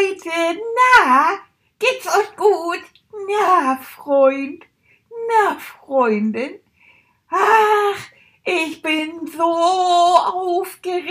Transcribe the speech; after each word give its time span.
Leute, 0.00 0.60
na, 0.76 1.40
geht's 1.78 2.06
euch 2.06 2.36
gut? 2.36 2.82
Na, 3.28 3.76
Freund, 3.76 4.64
na, 5.28 5.58
Freundin. 5.58 6.54
Ach, 7.28 7.98
ich 8.44 8.80
bin 8.80 9.26
so 9.26 9.42
aufgeregt. 9.42 11.04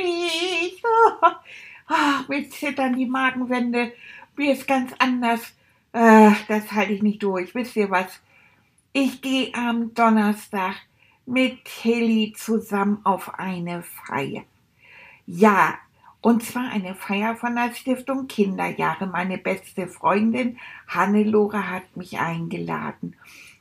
Ach, 1.87 2.27
mir 2.29 2.49
zittern 2.49 2.95
die 2.95 3.05
Magenwände. 3.05 3.93
Mir 4.35 4.53
ist 4.53 4.67
ganz 4.67 4.91
anders. 4.97 5.53
Ach, 5.93 6.41
das 6.47 6.71
halte 6.71 6.93
ich 6.93 7.03
nicht 7.03 7.21
durch. 7.21 7.53
Wisst 7.53 7.75
ihr 7.75 7.91
was? 7.91 8.19
Ich 8.91 9.21
gehe 9.21 9.53
am 9.53 9.93
Donnerstag 9.93 10.77
mit 11.27 11.63
Tilly 11.65 12.33
zusammen 12.35 13.01
auf 13.03 13.37
eine 13.37 13.83
Feier. 13.83 14.45
Ja, 15.27 15.77
und 16.21 16.43
zwar 16.43 16.69
eine 16.69 16.95
Feier 16.95 17.35
von 17.35 17.55
der 17.55 17.73
Stiftung 17.73 18.27
Kinderjahre. 18.27 19.07
Meine 19.07 19.37
beste 19.37 19.87
Freundin 19.87 20.57
Hannelore 20.87 21.69
hat 21.69 21.95
mich 21.95 22.19
eingeladen. 22.19 23.15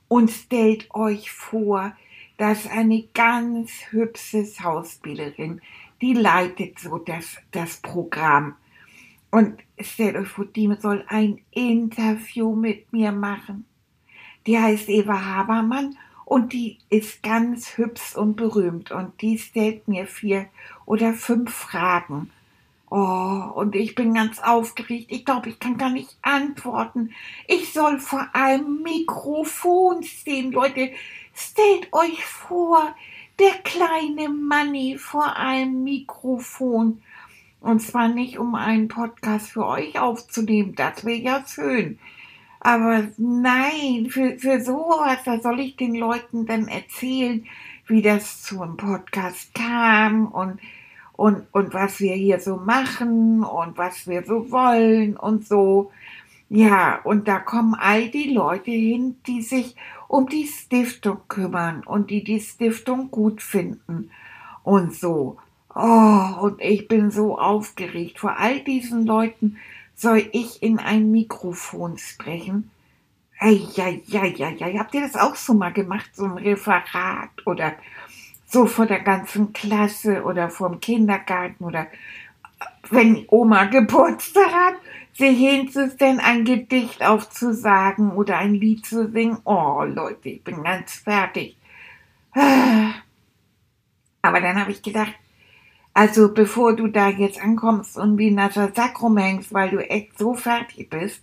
Und 0.08 0.30
stellt 0.30 0.92
euch 0.92 1.30
vor, 1.30 1.92
dass 2.36 2.68
eine 2.68 3.04
ganz 3.14 3.70
hübsche 3.90 4.44
Schauspielerin, 4.44 5.60
die 6.00 6.14
leitet 6.14 6.78
so 6.78 6.98
das, 6.98 7.36
das 7.52 7.76
Programm. 7.76 8.56
Und 9.30 9.60
stellt 9.78 10.16
euch 10.16 10.28
vor, 10.28 10.46
die 10.46 10.72
soll 10.80 11.04
ein 11.08 11.40
Interview 11.50 12.56
mit 12.56 12.92
mir 12.92 13.12
machen. 13.12 13.66
Die 14.46 14.58
heißt 14.58 14.88
Eva 14.88 15.24
Habermann 15.24 15.96
und 16.24 16.52
die 16.52 16.78
ist 16.90 17.22
ganz 17.22 17.76
hübsch 17.76 18.16
und 18.16 18.36
berühmt 18.36 18.90
und 18.90 19.20
die 19.20 19.38
stellt 19.38 19.86
mir 19.86 20.06
vier 20.06 20.46
oder 20.86 21.12
fünf 21.12 21.52
Fragen. 21.52 22.30
Oh, 22.90 23.50
und 23.54 23.74
ich 23.74 23.94
bin 23.94 24.14
ganz 24.14 24.38
aufgeregt. 24.38 25.08
Ich 25.10 25.24
glaube, 25.24 25.50
ich 25.50 25.58
kann 25.58 25.76
gar 25.76 25.90
nicht 25.90 26.16
antworten. 26.22 27.10
Ich 27.46 27.72
soll 27.72 27.98
vor 27.98 28.28
einem 28.32 28.82
Mikrofon 28.82 30.02
stehen. 30.02 30.52
Leute, 30.52 30.90
stellt 31.34 31.92
euch 31.92 32.24
vor, 32.24 32.94
der 33.38 33.52
kleine 33.62 34.30
Manni 34.30 34.96
vor 34.98 35.36
einem 35.36 35.84
Mikrofon. 35.84 37.02
Und 37.60 37.80
zwar 37.80 38.08
nicht, 38.08 38.38
um 38.38 38.54
einen 38.54 38.88
Podcast 38.88 39.50
für 39.50 39.66
euch 39.66 39.98
aufzunehmen. 39.98 40.74
Das 40.74 41.04
wäre 41.04 41.18
ja 41.18 41.44
schön. 41.46 41.98
Aber 42.60 43.08
nein, 43.18 44.08
für, 44.10 44.38
für 44.38 44.60
sowas, 44.60 45.18
da 45.24 45.40
soll 45.40 45.60
ich 45.60 45.76
den 45.76 45.94
Leuten 45.94 46.46
dann 46.46 46.68
erzählen, 46.68 47.46
wie 47.86 48.02
das 48.02 48.42
zu 48.42 48.62
einem 48.62 48.76
Podcast 48.76 49.54
kam 49.54 50.26
und 50.26 50.58
und, 51.18 51.48
und 51.50 51.74
was 51.74 51.98
wir 51.98 52.14
hier 52.14 52.38
so 52.38 52.58
machen 52.58 53.42
und 53.42 53.76
was 53.76 54.06
wir 54.06 54.24
so 54.24 54.52
wollen 54.52 55.16
und 55.16 55.44
so. 55.44 55.90
Ja, 56.48 57.00
und 57.02 57.26
da 57.26 57.40
kommen 57.40 57.74
all 57.74 58.08
die 58.08 58.32
Leute 58.32 58.70
hin, 58.70 59.16
die 59.26 59.42
sich 59.42 59.74
um 60.06 60.28
die 60.28 60.46
Stiftung 60.46 61.18
kümmern 61.26 61.82
und 61.84 62.10
die 62.10 62.22
die 62.22 62.38
Stiftung 62.40 63.10
gut 63.10 63.42
finden 63.42 64.12
und 64.62 64.94
so. 64.94 65.38
Oh, 65.74 66.40
und 66.40 66.60
ich 66.60 66.86
bin 66.86 67.10
so 67.10 67.36
aufgeregt. 67.36 68.20
Vor 68.20 68.38
all 68.38 68.60
diesen 68.60 69.04
Leuten 69.04 69.56
soll 69.96 70.22
ich 70.30 70.62
in 70.62 70.78
ein 70.78 71.10
Mikrofon 71.10 71.98
sprechen. 71.98 72.70
Ei, 73.40 73.60
ei, 73.76 74.02
ei, 74.12 74.34
ei, 74.38 74.56
ei. 74.60 74.78
Habt 74.78 74.94
ihr 74.94 75.00
das 75.00 75.16
auch 75.16 75.34
so 75.34 75.52
mal 75.52 75.72
gemacht, 75.72 76.10
so 76.14 76.26
ein 76.26 76.38
Referat 76.38 77.30
oder 77.44 77.72
so 78.48 78.66
vor 78.66 78.86
der 78.86 79.00
ganzen 79.00 79.52
Klasse 79.52 80.22
oder 80.24 80.48
vom 80.48 80.80
Kindergarten 80.80 81.64
oder 81.64 81.86
wenn 82.90 83.24
Oma 83.28 83.66
Geburtstag 83.66 84.50
hat, 84.52 84.74
sich 85.12 85.36
hinzustellen, 85.38 86.20
ein 86.20 86.44
Gedicht 86.44 87.04
aufzusagen 87.04 88.12
oder 88.12 88.38
ein 88.38 88.54
Lied 88.54 88.86
zu 88.86 89.10
singen. 89.10 89.38
Oh, 89.44 89.82
Leute, 89.84 90.30
ich 90.30 90.42
bin 90.42 90.62
ganz 90.62 90.94
fertig. 90.94 91.56
Aber 92.34 92.94
dann 94.40 94.58
habe 94.58 94.70
ich 94.70 94.82
gedacht, 94.82 95.12
also 95.92 96.32
bevor 96.32 96.74
du 96.76 96.86
da 96.86 97.08
jetzt 97.08 97.42
ankommst 97.42 97.98
und 97.98 98.16
wie 98.18 98.30
nasser 98.30 98.72
Sack 98.74 99.02
rumhängst, 99.02 99.52
weil 99.52 99.70
du 99.70 99.78
echt 99.78 100.16
so 100.16 100.34
fertig 100.34 100.88
bist, 100.88 101.22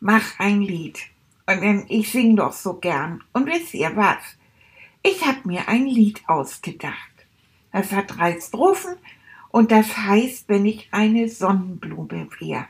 mach 0.00 0.38
ein 0.38 0.62
Lied. 0.62 1.00
Und 1.46 1.62
dann, 1.62 1.84
ich 1.88 2.10
sing 2.10 2.36
doch 2.36 2.52
so 2.52 2.74
gern. 2.74 3.22
Und 3.32 3.46
wisst 3.46 3.74
ihr 3.74 3.94
was? 3.96 4.18
Ich 5.02 5.26
habe 5.26 5.40
mir 5.44 5.68
ein 5.68 5.86
Lied 5.86 6.22
ausgedacht. 6.28 6.96
Es 7.72 7.92
hat 7.92 8.16
drei 8.16 8.40
Strophen 8.40 8.96
und 9.50 9.72
das 9.72 9.96
heißt, 9.96 10.48
wenn 10.48 10.64
ich 10.66 10.88
eine 10.92 11.28
Sonnenblume 11.28 12.28
wäre. 12.38 12.66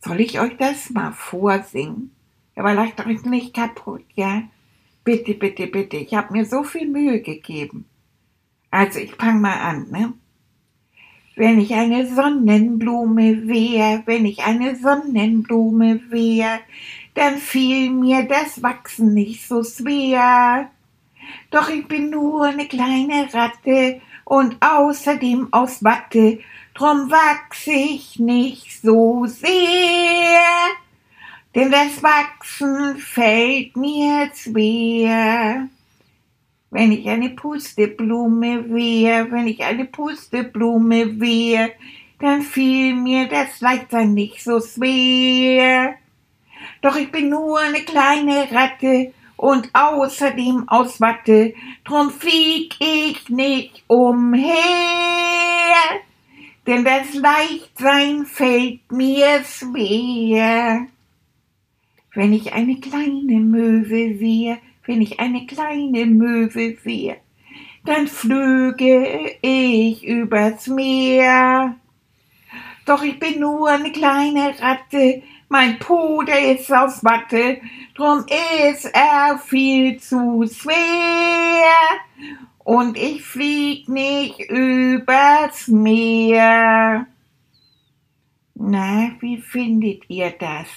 Soll 0.00 0.20
ich 0.20 0.40
euch 0.40 0.56
das 0.56 0.90
mal 0.90 1.12
vorsingen? 1.12 2.10
Aber 2.54 2.74
lacht 2.74 3.04
euch 3.06 3.24
nicht 3.24 3.54
kaputt, 3.54 4.04
ja? 4.14 4.42
Bitte, 5.04 5.34
bitte, 5.34 5.66
bitte. 5.66 5.96
Ich 5.96 6.14
habe 6.14 6.32
mir 6.32 6.44
so 6.44 6.64
viel 6.64 6.88
Mühe 6.88 7.20
gegeben. 7.20 7.86
Also, 8.70 8.98
ich 8.98 9.14
fang 9.14 9.40
mal 9.40 9.58
an, 9.58 9.90
ne? 9.90 10.12
Wenn 11.34 11.60
ich 11.60 11.74
eine 11.74 12.06
Sonnenblume 12.06 13.48
wär, 13.48 14.02
wenn 14.06 14.26
ich 14.26 14.42
eine 14.42 14.76
Sonnenblume 14.76 16.00
wär, 16.10 16.60
dann 17.14 17.38
fiel 17.38 17.90
mir 17.90 18.24
das 18.24 18.62
Wachsen 18.62 19.14
nicht 19.14 19.48
so 19.48 19.64
schwer. 19.64 20.70
Doch 21.50 21.68
ich 21.68 21.86
bin 21.86 22.10
nur 22.10 22.44
eine 22.44 22.66
kleine 22.66 23.32
Ratte 23.32 24.00
und 24.24 24.56
außerdem 24.60 25.48
aus 25.52 25.84
Watte, 25.84 26.38
drum 26.74 27.10
wachs 27.10 27.66
ich 27.66 28.18
nicht 28.18 28.80
so 28.80 29.26
sehr. 29.26 30.40
Denn 31.54 31.70
das 31.70 32.02
Wachsen 32.02 32.96
fällt 32.96 33.76
mir 33.76 34.30
schwer. 34.34 35.68
Wenn 36.70 36.92
ich 36.92 37.06
eine 37.06 37.28
Pusteblume 37.30 38.72
wär, 38.72 39.30
wenn 39.30 39.46
ich 39.46 39.62
eine 39.62 39.84
Pusteblume 39.84 41.20
wär, 41.20 41.70
dann 42.18 42.40
fiel 42.40 42.94
mir 42.94 43.28
das 43.28 43.60
Leichtsein 43.60 44.14
nicht 44.14 44.42
so 44.42 44.60
schwer. 44.60 45.96
Doch 46.80 46.96
ich 46.96 47.12
bin 47.12 47.28
nur 47.28 47.58
eine 47.58 47.80
kleine 47.80 48.50
Ratte 48.50 49.12
und 49.42 49.70
außerdem 49.72 50.68
aus 50.68 51.00
Watte, 51.00 51.52
drum 51.82 52.12
flieg 52.12 52.76
ich 52.78 53.28
nicht 53.28 53.82
umher. 53.88 54.54
Denn 56.64 56.84
das 56.84 57.12
Leichtsein 57.12 58.24
fällt 58.24 58.92
mir 58.92 59.42
schwer. 59.42 60.86
Wenn 62.14 62.32
ich 62.32 62.52
eine 62.52 62.78
kleine 62.78 63.40
Möwe 63.40 64.20
wär, 64.20 64.58
wenn 64.86 65.02
ich 65.02 65.18
eine 65.18 65.44
kleine 65.46 66.06
Möwe 66.06 66.76
wär, 66.84 67.16
dann 67.84 68.06
flöge 68.06 69.38
ich 69.42 70.06
übers 70.06 70.68
Meer. 70.68 71.74
Doch 72.86 73.02
ich 73.02 73.18
bin 73.18 73.40
nur 73.40 73.70
eine 73.70 73.90
kleine 73.90 74.54
Ratte, 74.60 75.24
mein 75.52 75.78
Po, 75.78 76.22
der 76.22 76.56
ist 76.56 76.72
aus 76.72 77.04
Watte, 77.04 77.60
drum 77.94 78.24
ist 78.70 78.86
er 78.86 79.38
viel 79.38 80.00
zu 80.00 80.48
schwer. 80.50 81.74
Und 82.64 82.96
ich 82.96 83.22
flieg 83.22 83.86
nicht 83.86 84.40
übers 84.48 85.68
Meer. 85.68 87.06
Na, 88.54 89.10
wie 89.20 89.38
findet 89.38 90.08
ihr 90.08 90.30
das? 90.30 90.68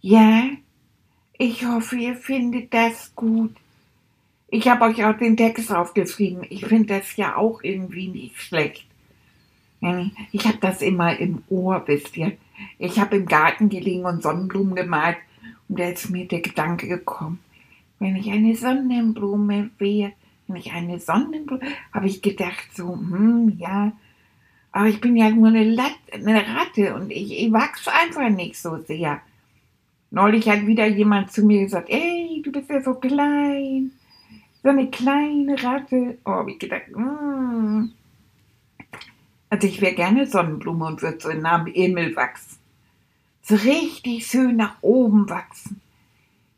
Ja, 0.00 0.42
ich 1.38 1.64
hoffe, 1.64 1.96
ihr 1.96 2.16
findet 2.16 2.74
das 2.74 3.14
gut. 3.14 3.54
Ich 4.48 4.66
habe 4.66 4.86
euch 4.86 5.04
auch 5.04 5.16
den 5.16 5.36
Text 5.36 5.70
aufgeschrieben. 5.70 6.44
Ich 6.50 6.66
finde 6.66 6.98
das 6.98 7.16
ja 7.16 7.36
auch 7.36 7.62
irgendwie 7.62 8.08
nicht 8.08 8.40
schlecht. 8.40 8.86
Ich 10.32 10.46
habe 10.46 10.58
das 10.60 10.82
immer 10.82 11.18
im 11.18 11.42
Ohr, 11.48 11.82
wisst 11.86 12.16
ihr. 12.16 12.32
Ich 12.78 12.98
habe 12.98 13.16
im 13.16 13.26
Garten 13.26 13.68
gelegen 13.68 14.04
und 14.04 14.22
Sonnenblumen 14.22 14.74
gemalt 14.74 15.18
und 15.68 15.78
da 15.78 15.88
ist 15.88 16.10
mir 16.10 16.26
der 16.26 16.40
Gedanke 16.40 16.88
gekommen, 16.88 17.40
wenn 17.98 18.16
ich 18.16 18.30
eine 18.30 18.54
Sonnenblume 18.54 19.70
wäre, 19.78 20.12
wenn 20.46 20.56
ich 20.56 20.72
eine 20.72 21.00
Sonnenblume, 21.00 21.60
habe 21.92 22.06
ich 22.06 22.22
gedacht 22.22 22.68
so, 22.74 22.94
hm, 22.94 23.56
ja, 23.58 23.92
Aber 24.72 24.86
ich 24.86 25.00
bin 25.00 25.16
ja 25.16 25.30
nur 25.30 25.48
eine, 25.48 25.64
Lat 25.64 25.96
eine 26.12 26.42
Ratte 26.46 26.94
und 26.94 27.10
ich, 27.10 27.38
ich 27.38 27.52
wachse 27.52 27.90
einfach 27.92 28.28
nicht 28.28 28.56
so 28.56 28.76
sehr. 28.78 29.20
Neulich 30.10 30.48
hat 30.48 30.66
wieder 30.66 30.86
jemand 30.86 31.32
zu 31.32 31.44
mir 31.44 31.62
gesagt, 31.62 31.88
ey, 31.90 32.42
du 32.44 32.52
bist 32.52 32.70
ja 32.70 32.80
so 32.82 32.94
klein. 32.94 33.92
So 34.62 34.68
eine 34.68 34.88
kleine 34.90 35.62
Ratte. 35.62 36.18
Oh, 36.24 36.30
hab 36.30 36.48
ich 36.48 36.58
gedacht, 36.58 36.88
mm. 36.94 37.86
Also 39.48 39.66
ich 39.66 39.80
wäre 39.80 39.94
gerne 39.94 40.26
Sonnenblume 40.26 40.86
und 40.86 41.02
würde 41.02 41.20
so 41.20 41.32
nah 41.32 41.56
am 41.56 41.66
Himmel 41.66 42.16
wachsen. 42.16 42.58
So 43.42 43.54
richtig 43.54 44.26
schön 44.26 44.56
nach 44.56 44.76
oben 44.80 45.28
wachsen. 45.28 45.80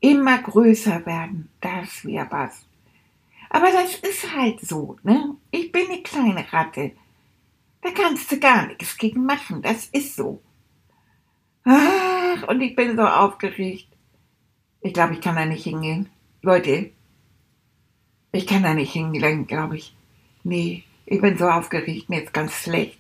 Immer 0.00 0.38
größer 0.38 1.04
werden. 1.04 1.50
Das 1.60 2.04
wäre 2.04 2.26
was. 2.30 2.64
Aber 3.50 3.70
das 3.70 3.96
ist 3.96 4.34
halt 4.34 4.60
so, 4.60 4.96
ne? 5.02 5.36
Ich 5.50 5.72
bin 5.72 5.86
eine 5.88 6.02
kleine 6.02 6.50
Ratte. 6.52 6.92
Da 7.82 7.90
kannst 7.90 8.30
du 8.32 8.38
gar 8.38 8.66
nichts 8.66 8.96
gegen 8.96 9.24
machen. 9.24 9.62
Das 9.62 9.86
ist 9.86 10.16
so. 10.16 10.40
Ach, 11.64 12.48
und 12.48 12.60
ich 12.60 12.74
bin 12.74 12.96
so 12.96 13.02
aufgeregt. 13.02 13.88
Ich 14.80 14.94
glaube, 14.94 15.14
ich 15.14 15.20
kann 15.20 15.36
da 15.36 15.44
nicht 15.44 15.64
hingehen. 15.64 16.08
Leute, 16.42 16.90
ich 18.32 18.46
kann 18.46 18.62
da 18.62 18.74
nicht 18.74 18.92
hingehen, 18.92 19.46
glaube 19.46 19.76
ich. 19.76 19.94
Nee, 20.44 20.84
ich 21.10 21.20
bin 21.20 21.38
so 21.38 21.48
aufgeregt, 21.48 22.10
mir 22.10 22.22
ist 22.22 22.32
ganz 22.34 22.52
schlecht. 22.52 22.98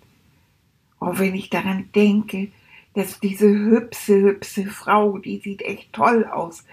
Und 0.98 1.18
wenn 1.18 1.34
ich 1.34 1.50
daran 1.50 1.90
denke, 1.94 2.48
dass 2.94 3.20
diese 3.20 3.48
hübsche, 3.48 4.14
hübsche 4.20 4.66
Frau, 4.66 5.18
die 5.18 5.38
sieht 5.38 5.62
echt 5.62 5.92
toll 5.92 6.24
aus, 6.24 6.64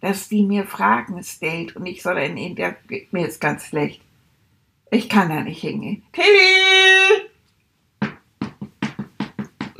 dass 0.00 0.28
die 0.28 0.42
mir 0.42 0.64
Fragen 0.64 1.22
stellt 1.22 1.76
und 1.76 1.86
ich 1.86 2.02
soll 2.02 2.18
ein 2.18 2.36
Interview, 2.36 2.98
mir 3.12 3.26
ist 3.28 3.40
ganz 3.40 3.66
schlecht. 3.66 4.02
Ich 4.90 5.08
kann 5.08 5.28
da 5.28 5.40
nicht 5.42 5.60
hingehen. 5.60 6.02
Tilly! 6.12 7.30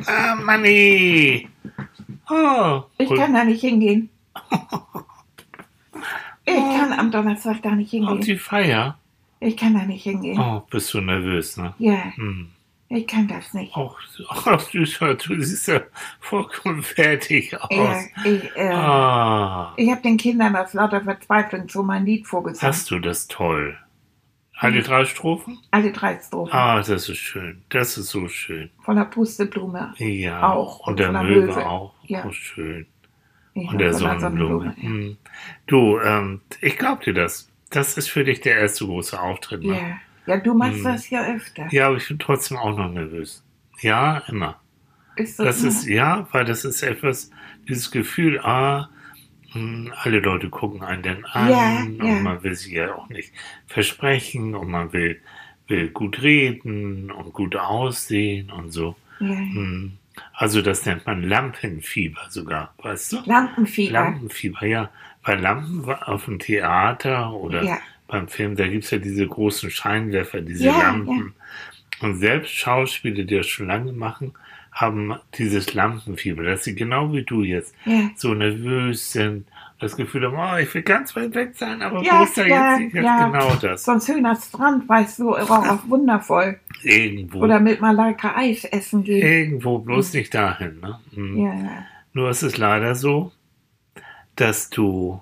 Ah, 0.06 0.34
Manni! 0.36 1.48
Oh, 2.30 2.82
Ich 2.98 3.08
kann 3.14 3.34
da 3.34 3.44
nicht 3.44 3.60
hingehen. 3.60 4.08
Ich 6.46 6.54
kann 6.54 6.92
am 6.92 7.10
Donnerstag 7.10 7.62
da 7.62 7.70
nicht 7.70 7.88
auf 7.88 7.92
hingehen. 7.92 8.20
die 8.20 8.36
Feier? 8.36 8.98
Ich 9.40 9.56
kann 9.56 9.74
da 9.74 9.84
nicht 9.84 10.02
hingehen. 10.04 10.38
Oh, 10.38 10.62
bist 10.70 10.92
du 10.94 11.00
nervös, 11.00 11.56
ne? 11.56 11.74
Ja, 11.78 12.14
Hm. 12.16 12.48
ich 12.88 13.06
kann 13.06 13.28
das 13.28 13.52
nicht. 13.52 13.74
Auch, 13.76 13.98
ach, 14.28 14.62
du, 14.70 14.84
du 14.84 15.40
siehst 15.42 15.68
ja 15.68 15.80
vollkommen 16.20 16.82
fertig 16.82 17.54
aus. 17.60 17.68
Ja, 17.70 18.00
ich, 18.24 18.56
äh, 18.56 18.68
Ah, 18.70 19.72
ich 19.76 19.90
habe 19.90 20.00
den 20.02 20.16
Kindern 20.16 20.56
aus 20.56 20.72
lauter 20.72 21.02
Verzweiflung 21.02 21.68
so 21.68 21.82
mein 21.82 22.06
Lied 22.06 22.26
vorgesungen. 22.26 22.66
hast 22.72 22.90
du 22.90 22.98
das 22.98 23.26
toll. 23.28 23.76
Alle 24.56 24.82
drei 24.82 25.04
Strophen? 25.04 25.58
Alle 25.72 25.90
drei 25.92 26.18
Strophen. 26.20 26.52
Ah, 26.54 26.76
das 26.76 26.88
ist 27.08 27.16
schön. 27.18 27.62
Das 27.70 27.98
ist 27.98 28.08
so 28.10 28.28
schön. 28.28 28.70
Von 28.82 28.96
der 28.96 29.04
Pusteblume. 29.04 29.92
Ja. 29.98 30.52
Auch. 30.52 30.86
Und 30.86 30.98
der 31.00 31.06
von 31.06 31.14
der 31.14 31.22
Möwe 31.24 31.46
Möwe. 31.48 31.66
auch. 31.66 31.92
Ja. 32.04 32.24
Oh, 32.24 32.30
schön. 32.30 32.86
Ich 33.54 33.68
Und 33.68 33.78
der 33.78 33.90
der 33.90 33.98
Sonnenblume. 33.98 34.74
ja. 34.76 34.82
Hm. 34.82 35.16
Du, 35.66 35.98
ähm, 35.98 36.40
ich 36.60 36.78
glaub 36.78 37.00
dir 37.02 37.14
das. 37.14 37.50
Das 37.74 37.96
ist 37.98 38.08
für 38.10 38.24
dich 38.24 38.40
der 38.40 38.56
erste 38.58 38.84
große 38.86 39.20
Auftritt, 39.20 39.62
ne? 39.64 39.98
Ja. 40.26 40.34
ja, 40.34 40.40
du 40.40 40.54
machst 40.54 40.78
Hm. 40.78 40.84
das 40.84 41.10
ja 41.10 41.24
öfter. 41.34 41.66
Ja, 41.70 41.88
aber 41.88 41.96
ich 41.96 42.08
bin 42.08 42.18
trotzdem 42.18 42.56
auch 42.56 42.76
noch 42.76 42.90
nervös. 42.90 43.44
Ja, 43.80 44.18
immer. 44.28 44.60
Ist 45.16 45.38
Das 45.38 45.60
immer- 45.60 45.68
ist, 45.68 45.86
ja, 45.86 46.26
weil 46.32 46.44
das 46.44 46.64
ist 46.64 46.82
etwas, 46.82 47.30
dieses 47.68 47.90
Gefühl, 47.90 48.40
ah, 48.40 48.88
hm, 49.52 49.92
alle 50.02 50.20
Leute 50.20 50.48
gucken 50.50 50.82
einen 50.82 51.02
denn 51.02 51.24
an 51.26 51.50
Ja, 51.50 51.80
und 51.82 52.04
ja. 52.04 52.20
man 52.20 52.42
will 52.42 52.54
sich 52.54 52.72
ja 52.72 52.94
auch 52.94 53.08
nicht 53.08 53.32
versprechen 53.66 54.54
und 54.54 54.68
man 54.70 54.92
will, 54.92 55.20
will 55.68 55.88
gut 55.90 56.22
reden 56.22 57.10
und 57.10 57.32
gut 57.32 57.56
aussehen 57.56 58.50
und 58.50 58.70
so. 58.72 58.96
ja. 59.20 59.28
Hm. 59.28 59.98
Also 60.32 60.62
das 60.62 60.86
nennt 60.86 61.06
man 61.06 61.24
Lampenfieber 61.24 62.20
sogar, 62.28 62.72
weißt 62.78 63.12
du? 63.14 63.22
Lampenfieber. 63.26 63.92
Lampenfieber, 63.94 64.64
ja. 64.64 64.90
Bei 65.24 65.34
Lampen 65.34 65.84
auf 65.90 66.26
dem 66.26 66.38
Theater 66.38 67.32
oder 67.32 67.62
Ja. 67.64 67.78
beim 68.08 68.28
Film, 68.28 68.56
da 68.56 68.66
gibt's 68.68 68.90
ja 68.90 68.98
diese 68.98 69.26
großen 69.26 69.70
Scheinwerfer, 69.70 70.40
diese 70.40 70.66
Ja, 70.66 70.78
Lampen. 70.78 71.34
Und 72.00 72.16
selbst 72.16 72.50
Schauspieler, 72.52 73.24
die 73.24 73.36
das 73.36 73.46
schon 73.46 73.68
lange 73.68 73.92
machen, 73.92 74.32
haben 74.72 75.14
dieses 75.38 75.72
Lampenfieber, 75.74 76.42
dass 76.42 76.64
sie 76.64 76.74
genau 76.74 77.12
wie 77.12 77.22
du 77.22 77.42
jetzt 77.42 77.74
Ja. 77.84 78.10
so 78.16 78.34
nervös 78.34 79.12
sind, 79.12 79.46
das 79.78 79.96
Gefühl 79.96 80.24
haben, 80.26 80.36
oh, 80.36 80.58
ich 80.60 80.72
will 80.74 80.82
ganz 80.82 81.14
weit 81.16 81.34
weg 81.34 81.52
sein, 81.54 81.80
aber 81.82 82.02
Ja, 82.02 82.20
wo 82.20 82.24
ist 82.24 82.36
da 82.36 82.44
ja, 82.46 82.76
jetzt 82.78 82.94
nicht 82.94 83.04
ja. 83.04 83.26
genau 83.28 83.54
das? 83.56 83.84
So 83.84 83.92
ein 83.92 84.00
schöner 84.00 84.34
Strand, 84.36 84.88
weißt 84.88 85.20
du, 85.20 85.26
war 85.30 85.72
auch 85.72 85.80
wundervoll. 85.88 86.58
Irgendwo. 86.82 87.40
Oder 87.40 87.60
mit 87.60 87.80
Malaika 87.80 88.34
Eis 88.36 88.64
essen 88.64 89.04
gehen. 89.04 89.26
Irgendwo, 89.26 89.78
bloß 89.78 90.12
nicht 90.14 90.34
dahin. 90.34 90.80
Ne? 90.80 90.98
Hm. 91.14 91.38
Ja, 91.38 91.54
ja. 91.54 91.86
Nur 92.12 92.30
ist 92.30 92.42
es 92.42 92.56
leider 92.58 92.94
so, 92.94 93.32
dass 94.36 94.70
du, 94.70 95.20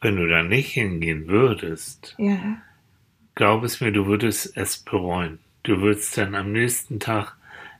wenn 0.00 0.16
du 0.16 0.26
da 0.28 0.42
nicht 0.42 0.72
hingehen 0.72 1.28
würdest, 1.28 2.14
Ja. 2.18 2.38
glaub 3.34 3.64
es 3.64 3.80
mir, 3.80 3.92
du 3.92 4.06
würdest 4.06 4.56
es 4.56 4.78
bereuen. 4.78 5.38
Du 5.64 5.80
würdest 5.80 6.16
dann 6.16 6.34
am 6.34 6.52
nächsten 6.52 7.00
Tag, 7.00 7.36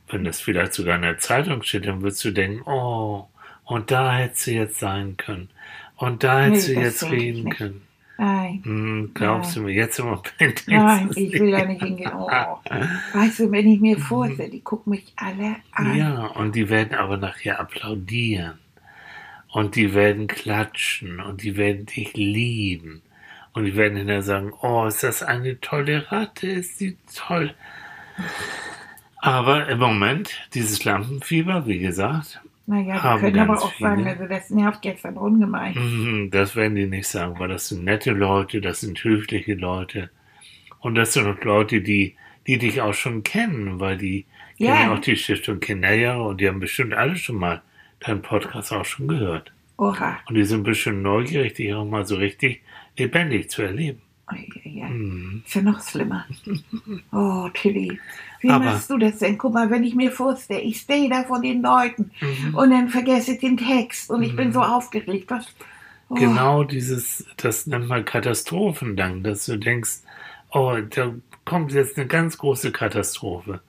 wenn 0.09 0.23
das 0.23 0.39
vielleicht 0.41 0.73
sogar 0.73 0.95
in 0.95 1.03
der 1.03 1.17
Zeitung 1.19 1.63
steht, 1.63 1.85
dann 1.85 2.01
würdest 2.01 2.23
du 2.25 2.31
denken, 2.31 2.61
oh, 2.69 3.27
und 3.65 3.91
da 3.91 4.15
hättest 4.17 4.47
du 4.47 4.51
jetzt 4.51 4.79
sein 4.79 5.15
können. 5.17 5.49
Und 5.95 6.23
da 6.23 6.41
hättest 6.43 6.69
Nee, 6.69 6.75
du 6.75 6.81
jetzt 6.81 7.03
reden 7.09 7.49
können. 7.49 7.81
Nein. 8.17 8.61
Hm, 8.63 9.11
glaubst 9.13 9.55
du 9.55 9.61
mir, 9.61 9.71
jetzt 9.73 9.97
im 9.99 10.05
Moment 10.07 10.63
Nein, 10.67 11.09
ich 11.15 11.31
will 11.39 11.51
da 11.51 11.63
nicht 11.63 11.81
hingehen. 11.81 12.11
Oh. 12.13 12.27
Weißt 13.13 13.39
du, 13.39 13.51
wenn 13.51 13.67
ich 13.67 13.79
mir 13.79 13.97
vorstelle, 13.99 14.49
die 14.49 14.59
gucken 14.61 14.91
mich 14.91 15.13
alle 15.15 15.55
an. 15.71 15.95
Ja, 15.95 16.25
und 16.25 16.53
die 16.55 16.69
werden 16.69 16.95
aber 16.97 17.15
nachher 17.17 17.59
applaudieren. 17.59 18.57
Und 19.51 19.75
die 19.75 19.93
werden 19.93 20.27
klatschen 20.27 21.19
und 21.19 21.43
die 21.43 21.57
werden 21.57 21.85
dich 21.85 22.13
lieben. 22.15 23.01
Und 23.53 23.65
die 23.65 23.75
werden 23.75 23.97
hinterher 23.97 24.21
sagen, 24.23 24.53
oh, 24.61 24.85
ist 24.85 25.03
das 25.03 25.23
eine 25.23 25.59
tolle 25.59 26.11
Ratte, 26.11 26.47
ist 26.47 26.79
die 26.79 26.97
toll. 27.15 27.53
Aber 29.17 29.67
im 29.67 29.79
Moment, 29.79 30.31
dieses 30.53 30.83
Lampenfieber, 30.85 31.65
wie 31.67 31.79
gesagt, 31.79 32.41
Naja, 32.65 33.01
Haben 33.03 33.19
können 33.21 33.39
aber 33.39 33.61
auch 33.63 33.73
sagen, 33.79 34.05
viele. 34.05 34.11
also 34.11 34.27
das 34.27 34.49
nervt 34.49 34.81
gestern 34.81 35.17
ungemein. 35.17 35.73
mhm, 35.73 36.29
das 36.31 36.55
werden 36.55 36.75
die 36.75 36.85
nicht 36.87 37.07
sagen, 37.07 37.39
weil 37.39 37.49
das 37.49 37.69
sind 37.69 37.83
nette 37.83 38.11
Leute, 38.11 38.61
das 38.61 38.81
sind 38.81 39.03
höfliche 39.03 39.55
Leute. 39.55 40.09
Und 40.79 40.95
das 40.95 41.13
sind 41.13 41.27
auch 41.27 41.43
Leute, 41.43 41.81
die, 41.81 42.15
die 42.47 42.57
dich 42.57 42.81
auch 42.81 42.93
schon 42.93 43.23
kennen, 43.23 43.79
weil 43.79 43.97
die 43.97 44.25
Ja. 44.57 44.73
kennen 44.73 44.89
auch 44.89 44.99
die 44.99 45.15
Stiftung 45.17 45.59
Kinderjahre 45.59 46.23
und 46.23 46.41
die 46.41 46.47
haben 46.47 46.59
bestimmt 46.59 46.93
alle 46.93 47.17
schon 47.17 47.37
mal 47.37 47.63
deinen 47.99 48.21
Podcast 48.21 48.71
auch 48.71 48.85
schon 48.85 49.07
gehört. 49.07 49.51
Oha. 49.77 50.19
Und 50.27 50.35
die 50.35 50.43
sind 50.43 50.63
bestimmt 50.63 51.01
neugierig, 51.03 51.53
dich 51.55 51.73
auch 51.73 51.85
mal 51.85 52.05
so 52.05 52.15
richtig 52.15 52.61
lebendig 52.97 53.49
zu 53.49 53.61
erleben. 53.61 54.01
Oh, 54.31 54.35
ja, 54.35 54.71
ja. 54.83 54.87
Mhm. 54.89 55.41
Ist 55.45 55.55
ja 55.55 55.61
noch 55.61 55.81
schlimmer. 55.81 56.25
Oh, 57.11 57.49
Tilly. 57.53 57.99
Wie 58.41 58.49
Aber- 58.49 58.65
machst 58.65 58.89
du 58.89 58.97
das 58.97 59.19
denn? 59.19 59.37
Guck 59.37 59.53
mal, 59.53 59.69
wenn 59.71 59.83
ich 59.83 59.95
mir 59.95 60.11
vorstelle, 60.11 60.61
ich 60.61 60.81
stehe 60.81 61.09
da 61.09 61.23
vor 61.23 61.41
den 61.41 61.61
Leuten 61.61 62.11
Mhm. 62.21 62.55
und 62.55 62.69
dann 62.71 62.89
vergesse 62.89 63.33
ich 63.33 63.39
den 63.39 63.57
Text 63.57 64.09
und 64.09 64.21
ich 64.23 64.35
bin 64.35 64.49
Mhm. 64.49 64.53
so 64.53 64.61
aufgeregt. 64.61 65.29
Was? 65.31 65.47
Oh, 66.09 66.15
Genau 66.15 66.63
dieses, 66.63 67.25
das 67.37 67.67
nennt 67.67 67.87
man 67.87 68.03
Katastrophendank, 68.05 69.23
dass 69.23 69.45
du 69.45 69.57
denkst, 69.57 69.99
oh, 70.51 70.75
da 70.89 71.13
kommt 71.45 71.71
jetzt 71.71 71.97
eine 71.97 72.07
ganz 72.07 72.37
große 72.37 72.71
Katastrophe. 72.71 73.61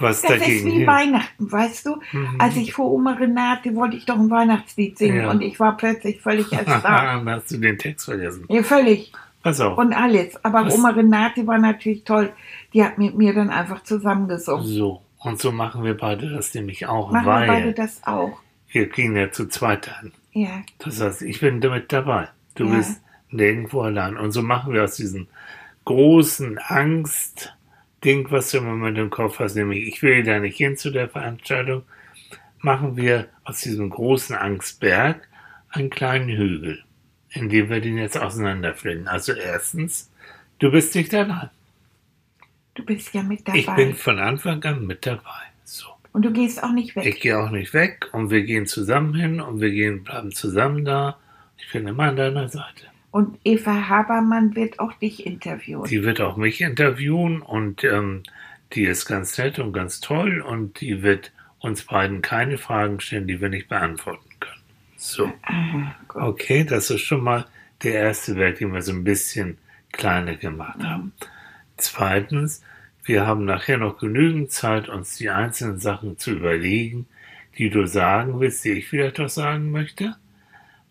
Was 0.00 0.22
Das 0.22 0.30
ist 0.32 0.40
dagegen 0.40 0.66
wie 0.66 0.70
hilft. 0.70 0.86
Weihnachten, 0.86 1.50
weißt 1.52 1.86
du? 1.86 1.96
Mhm. 2.12 2.36
Als 2.38 2.56
ich 2.56 2.72
vor 2.72 2.90
Oma 2.90 3.14
Renate 3.14 3.74
wollte 3.74 3.96
ich 3.96 4.04
doch 4.06 4.16
ein 4.18 4.30
Weihnachtslied 4.30 4.96
singen 4.96 5.16
Ja. 5.22 5.30
und 5.30 5.40
ich 5.42 5.58
war 5.58 5.76
plötzlich 5.76 6.20
völlig 6.20 6.52
erstarrt. 6.52 7.24
Hast 7.26 7.50
du 7.50 7.56
den 7.58 7.78
Text 7.78 8.04
vergessen. 8.06 8.44
ja, 8.48 8.62
völlig. 8.62 9.12
Pass 9.42 9.60
auf. 9.60 9.78
Und 9.78 9.92
alles. 9.92 10.42
Aber 10.44 10.66
Was? 10.66 10.74
Oma 10.74 10.90
Renate 10.90 11.46
war 11.46 11.58
natürlich 11.58 12.04
toll. 12.04 12.32
Die 12.74 12.84
hat 12.84 12.98
mit 12.98 13.16
mir 13.16 13.32
dann 13.34 13.50
einfach 13.50 13.82
zusammengesungen. 13.84 14.66
So. 14.66 15.02
Und 15.20 15.40
so 15.40 15.50
machen 15.52 15.82
wir 15.84 15.96
beide 15.96 16.30
das 16.30 16.54
nämlich 16.54 16.86
auch, 16.86 17.10
Machen 17.10 17.26
wir 17.26 17.32
weil 17.32 17.46
beide 17.48 17.72
das 17.72 18.00
auch. 18.04 18.38
wir 18.68 18.86
gehen 18.88 19.16
ja 19.16 19.30
zu 19.32 19.46
zweit 19.48 19.88
an. 20.00 20.12
Ja. 20.32 20.62
Das 20.78 21.00
heißt, 21.00 21.22
ich 21.22 21.40
bin 21.40 21.60
damit 21.60 21.92
dabei. 21.92 22.28
Du 22.54 22.66
Ja. 22.66 22.76
bist 22.76 23.00
nirgendwo 23.30 23.80
allein. 23.82 24.16
Und 24.16 24.30
so 24.32 24.42
machen 24.42 24.72
wir 24.74 24.84
aus 24.84 24.94
diesem 24.96 25.26
großen 25.84 26.58
Angst-Ding, 27.98 28.30
was 28.30 28.50
du 28.50 28.58
im 28.58 28.64
Moment 28.64 28.98
im 28.98 29.10
Kopf 29.10 29.38
hast, 29.38 29.56
nämlich 29.56 29.86
ich 29.86 30.02
will 30.02 30.22
da 30.22 30.38
nicht 30.38 30.56
hin 30.56 30.76
zu 30.76 30.90
der 30.90 31.08
Veranstaltung, 31.08 31.82
machen 32.60 32.96
wir 32.96 33.28
aus 33.44 33.60
diesem 33.60 33.90
großen 33.90 34.36
Angstberg 34.36 35.28
einen 35.70 35.90
kleinen 35.90 36.28
Hügel, 36.28 36.84
in 37.30 37.48
dem 37.48 37.68
wir 37.70 37.80
den 37.80 37.98
jetzt 37.98 38.16
auseinanderfliegen. 38.16 39.08
Also 39.08 39.32
erstens, 39.32 40.10
du 40.58 40.70
bist 40.70 40.94
nicht 40.94 41.14
allein. 41.14 41.50
Du 42.74 42.84
bist 42.84 43.12
ja 43.12 43.22
mit 43.22 43.46
dabei. 43.46 43.58
Ich 43.58 43.74
bin 43.74 43.94
von 43.94 44.18
Anfang 44.18 44.62
an 44.64 44.86
mit 44.86 45.04
dabei. 45.04 45.22
So. 45.64 45.86
und 46.12 46.24
du 46.24 46.32
gehst 46.32 46.62
auch 46.62 46.72
nicht 46.72 46.96
weg. 46.96 47.04
Ich 47.04 47.20
gehe 47.20 47.38
auch 47.38 47.50
nicht 47.50 47.74
weg 47.74 48.08
und 48.12 48.30
wir 48.30 48.42
gehen 48.42 48.66
zusammen 48.66 49.14
hin 49.14 49.40
und 49.40 49.60
wir 49.60 49.70
gehen, 49.70 50.04
bleiben 50.04 50.32
zusammen 50.32 50.84
da. 50.84 51.18
Ich 51.58 51.70
bin 51.72 51.86
immer 51.86 52.04
an 52.04 52.16
deiner 52.16 52.48
Seite. 52.48 52.86
Und 53.18 53.36
Eva 53.42 53.88
Habermann 53.88 54.54
wird 54.54 54.78
auch 54.78 54.92
dich 54.92 55.26
interviewen. 55.26 55.82
Die 55.88 56.04
wird 56.04 56.20
auch 56.20 56.36
mich 56.36 56.60
interviewen 56.60 57.42
und 57.42 57.82
ähm, 57.82 58.22
die 58.74 58.84
ist 58.84 59.06
ganz 59.06 59.36
nett 59.36 59.58
und 59.58 59.72
ganz 59.72 59.98
toll 59.98 60.40
und 60.40 60.80
die 60.80 61.02
wird 61.02 61.32
uns 61.58 61.82
beiden 61.82 62.22
keine 62.22 62.58
Fragen 62.58 63.00
stellen, 63.00 63.26
die 63.26 63.40
wir 63.40 63.48
nicht 63.48 63.68
beantworten 63.68 64.30
können. 64.38 64.62
So. 64.96 65.32
Aha. 65.42 65.96
Okay, 66.14 66.62
das 66.62 66.90
ist 66.90 67.00
schon 67.00 67.24
mal 67.24 67.46
der 67.82 67.94
erste 67.94 68.36
Werk, 68.36 68.58
den 68.58 68.72
wir 68.72 68.82
so 68.82 68.92
ein 68.92 69.02
bisschen 69.02 69.58
kleiner 69.90 70.36
gemacht 70.36 70.78
haben. 70.84 71.12
Zweitens, 71.76 72.62
wir 73.02 73.26
haben 73.26 73.44
nachher 73.44 73.78
noch 73.78 73.98
genügend 73.98 74.52
Zeit, 74.52 74.88
uns 74.88 75.16
die 75.16 75.30
einzelnen 75.30 75.80
Sachen 75.80 76.18
zu 76.18 76.34
überlegen, 76.34 77.08
die 77.58 77.68
du 77.68 77.84
sagen 77.84 78.38
willst, 78.38 78.64
die 78.64 78.74
ich 78.74 78.86
vielleicht 78.86 79.18
auch 79.18 79.28
sagen 79.28 79.72
möchte. 79.72 80.14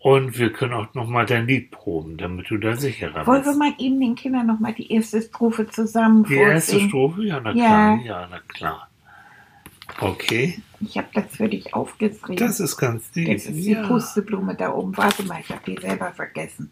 Und 0.08 0.40
wir 0.40 0.54
können 0.54 0.72
auch 0.74 0.94
noch 0.94 1.10
mal 1.10 1.26
dein 1.26 1.48
Lied 1.48 1.70
proben, 1.72 2.16
damit 2.16 2.50
du 2.50 2.58
da 2.58 2.78
sicherer 2.78 3.28
Wollen 3.28 3.44
wir 3.44 3.50
bist. 3.52 3.60
mal 3.60 3.74
eben 3.78 4.00
den 4.00 4.16
Kindern 4.16 4.48
noch 4.48 4.60
mal 4.60 4.74
die 4.74 4.90
erste 4.90 5.22
Strophe 5.22 5.68
zusammen 5.68 6.24
Die 6.24 6.36
erste 6.36 6.72
vorsingen? 6.72 6.90
Strophe? 6.90 7.24
Ja, 7.26 7.40
na 7.42 7.52
Ja. 7.52 7.66
klar. 7.66 8.00
Ja, 8.06 8.28
na 8.32 8.40
klar. 8.48 8.90
Okay, 10.00 10.60
Ich 10.80 10.98
habe 10.98 11.08
das 11.14 11.26
für 11.36 11.50
dich 11.50 11.74
aufgeschrieben. 11.74 12.38
das 12.38 12.60
ist 12.62 12.78
ganz 12.78 13.14
lieb. 13.16 13.28
Das 13.34 13.48
ist 13.48 13.56
die 13.56 13.72
ja. 13.72 13.86
Pusteblume 13.86 14.56
da 14.56 14.72
oben. 14.74 14.96
Warte 14.96 15.24
mal, 15.24 15.40
ich 15.42 15.50
habe 15.50 15.62
die 15.68 15.78
selber 15.82 16.12
vergessen. 16.12 16.70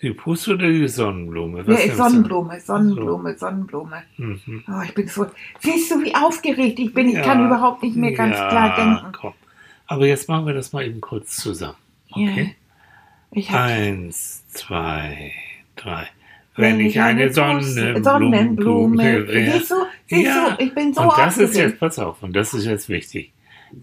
Die 0.00 0.12
Puste 0.12 0.54
oder 0.54 0.68
die 0.68 0.86
Sonnenblume? 0.86 1.62
Ja, 1.62 1.64
nimmst 1.64 1.88
du? 1.88 1.94
Sonnenblume, 1.96 2.60
Sonnenblume, 2.60 3.36
Sonnenblume. 3.38 4.02
Mhm. 4.18 4.64
Oh, 4.68 4.82
ich 4.84 4.94
bin 4.94 5.08
so. 5.08 5.26
Siehst 5.58 5.90
du, 5.90 6.00
wie 6.04 6.14
aufgeregt 6.14 6.78
ich 6.78 6.94
bin? 6.94 7.08
Ich 7.08 7.14
Ja. 7.14 7.22
kann 7.22 7.44
überhaupt 7.44 7.82
nicht 7.82 7.96
mehr 7.96 8.12
ganz 8.12 8.36
ja, 8.36 8.48
klar 8.48 8.76
denken. 8.76 9.12
Komm. 9.20 9.32
Aber 9.88 10.06
jetzt 10.06 10.28
machen 10.28 10.46
wir 10.46 10.54
das 10.54 10.72
mal 10.72 10.84
eben 10.86 11.00
kurz 11.00 11.36
zusammen. 11.38 11.74
Okay? 12.12 12.54
Eins, 13.34 14.46
zwei, 14.48 15.32
drei. 15.76 16.08
Wenn 16.56 16.80
ich 16.80 17.00
eine 17.00 17.32
Sonnenblume, 17.32 18.02
Sonnenblume. 18.02 19.26
Siehst 19.28 19.70
du, 19.70 19.74
siehst 20.06 20.24
Ja, 20.26 20.56
du, 20.58 20.64
ich 20.64 20.74
bin 20.74 20.92
so 20.92 21.02
und 21.02 21.16
das 21.16 21.38
ist 21.38 21.50
aufgeregt. 21.50 21.70
jetzt, 21.72 21.80
pass 21.80 21.98
auf, 21.98 22.22
und 22.22 22.32
das 22.34 22.52
ist 22.54 22.64
jetzt 22.64 22.88
wichtig. 22.88 23.32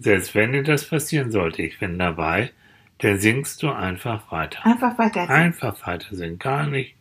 Selbst 0.00 0.34
wenn 0.34 0.52
dir 0.52 0.62
das 0.62 0.84
passieren 0.84 1.30
sollte, 1.30 1.62
ich 1.62 1.78
bin 1.78 1.98
dabei, 1.98 2.50
dann 2.98 3.18
singst 3.18 3.62
du 3.62 3.70
einfach 3.70 4.30
weiter. 4.30 4.64
Einfach 4.66 4.98
weiter. 4.98 5.30
Einfach 5.30 5.86
weiter 5.86 6.14
singen, 6.14 6.38
gar 6.38 6.66
nicht. 6.66 6.94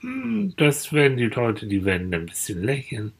Hm, 0.00 0.52
Das 0.56 0.92
werden 0.92 1.16
die 1.16 1.28
Leute, 1.28 1.66
die 1.66 1.84
werden 1.84 2.12
ein 2.12 2.26
bisschen 2.26 2.62
lächeln, 2.62 3.12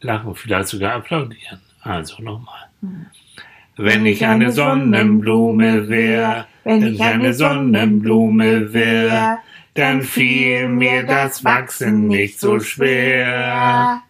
lachen, 0.00 0.34
vielleicht 0.34 0.68
sogar 0.68 0.94
applaudieren. 0.94 1.60
Also 1.82 2.22
nochmal. 2.22 2.68
Hm. 2.80 3.06
Wenn 3.76 4.04
ich 4.04 4.26
eine 4.26 4.52
Sonnenblume 4.52 5.88
wär, 5.88 6.46
wenn 6.64 6.82
ich 6.86 7.00
eine 7.00 7.32
Sonnenblume 7.32 8.74
wär, 8.74 9.38
dann 9.74 10.02
fiel 10.02 10.68
mir 10.68 11.04
das 11.04 11.42
Wachsen 11.42 12.08
nicht 12.08 12.38
so 12.38 12.60
schwer. 12.60 14.02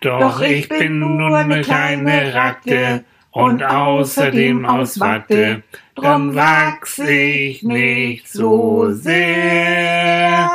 Doch 0.00 0.40
ich 0.40 0.68
bin 0.70 1.00
nur 1.00 1.36
eine 1.36 1.60
kleine 1.60 2.32
Ratte 2.32 3.04
und 3.30 3.62
außerdem 3.62 4.64
aus 4.64 4.98
Watte, 5.00 5.62
drum 5.94 6.34
wachs 6.34 6.98
ich 6.98 7.62
nicht 7.62 8.26
so 8.28 8.90
sehr, 8.92 10.48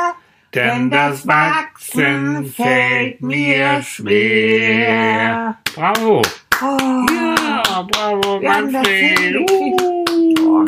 denn 0.52 0.90
das 0.90 1.26
Wachsen 1.26 2.46
fällt 2.46 3.20
mir 3.20 3.80
schwer. 3.82 5.58
Bravo! 5.74 6.22
Oh, 6.66 7.06
Ja, 7.12 7.82
bravo, 7.82 8.40
Wir 8.40 8.48
Manfred! 8.48 9.36
Uh, 9.50 10.04
oh, 10.40 10.64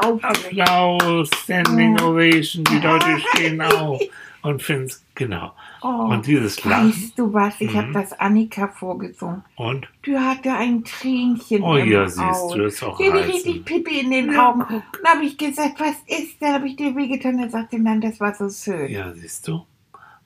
aufgeregt. 0.00 0.60
Applaus, 0.62 1.30
Standing 1.44 1.96
Ja. 1.98 2.04
Ovation, 2.06 2.64
die 2.64 2.78
Leute 2.78 3.18
stehen 3.34 3.60
auf 3.60 4.00
und 4.42 4.62
finden's, 4.62 5.04
genau. 5.14 5.52
Oh, 5.82 6.08
Und 6.10 6.26
dieses 6.26 6.64
Lachen 6.64 6.88
weißt 6.90 7.18
du 7.18 7.32
was? 7.34 7.60
Ich 7.60 7.74
habe 7.76 7.88
Mhm. 7.88 7.92
das 7.92 8.12
Annika 8.18 8.68
vorgesungen. 8.68 9.42
und, 9.56 9.88
Die 10.06 10.16
hatte 10.16 10.52
ein 10.54 10.84
Tränchen 10.84 11.62
oh 11.62 11.74
im 11.76 11.90
ja, 11.90 12.08
siehst 12.08 12.18
Auge. 12.20 12.54
du, 12.56 12.64
das 12.64 12.74
ist 12.74 12.82
auch 12.82 12.98
reizend. 12.98 13.26
richtig 13.28 13.64
Pipi 13.66 14.00
in 14.00 14.10
den 14.10 14.36
Augen. 14.38 14.60
Dann 15.02 15.12
habe 15.12 15.24
ich 15.24 15.36
gesagt, 15.36 15.78
was 15.80 15.96
ist 16.06 16.40
denn? 16.40 16.54
Habe 16.54 16.68
ich 16.68 16.76
dir 16.76 16.96
wehgetan? 16.96 17.38
Dann 17.38 17.50
sagte 17.50 17.76
sie, 17.76 17.82
nein, 17.82 18.00
das 18.00 18.18
war 18.20 18.34
so 18.34 18.48
schön. 18.48 18.88
Ja, 18.90 19.12
siehst 19.12 19.46
du? 19.48 19.66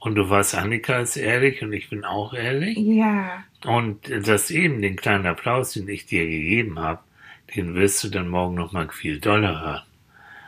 Und 0.00 0.14
du 0.14 0.28
weißt, 0.28 0.54
Annika 0.56 0.98
ist 1.00 1.16
ehrlich 1.16 1.62
und 1.62 1.72
ich 1.74 1.90
bin 1.90 2.04
auch 2.04 2.32
ehrlich. 2.34 2.76
Ja. 2.78 3.44
Und 3.64 4.10
das 4.26 4.50
eben, 4.50 4.80
den 4.82 4.96
kleinen 4.96 5.26
Applaus, 5.26 5.72
den 5.74 5.88
ich 5.88 6.06
dir 6.06 6.26
gegeben 6.26 6.78
habe, 6.78 7.00
den 7.54 7.74
wirst 7.74 8.02
du 8.02 8.08
dann 8.08 8.28
morgen 8.28 8.54
noch 8.54 8.72
mal 8.72 8.88
viel 8.88 9.20
doller 9.20 9.60
hören. 9.60 9.82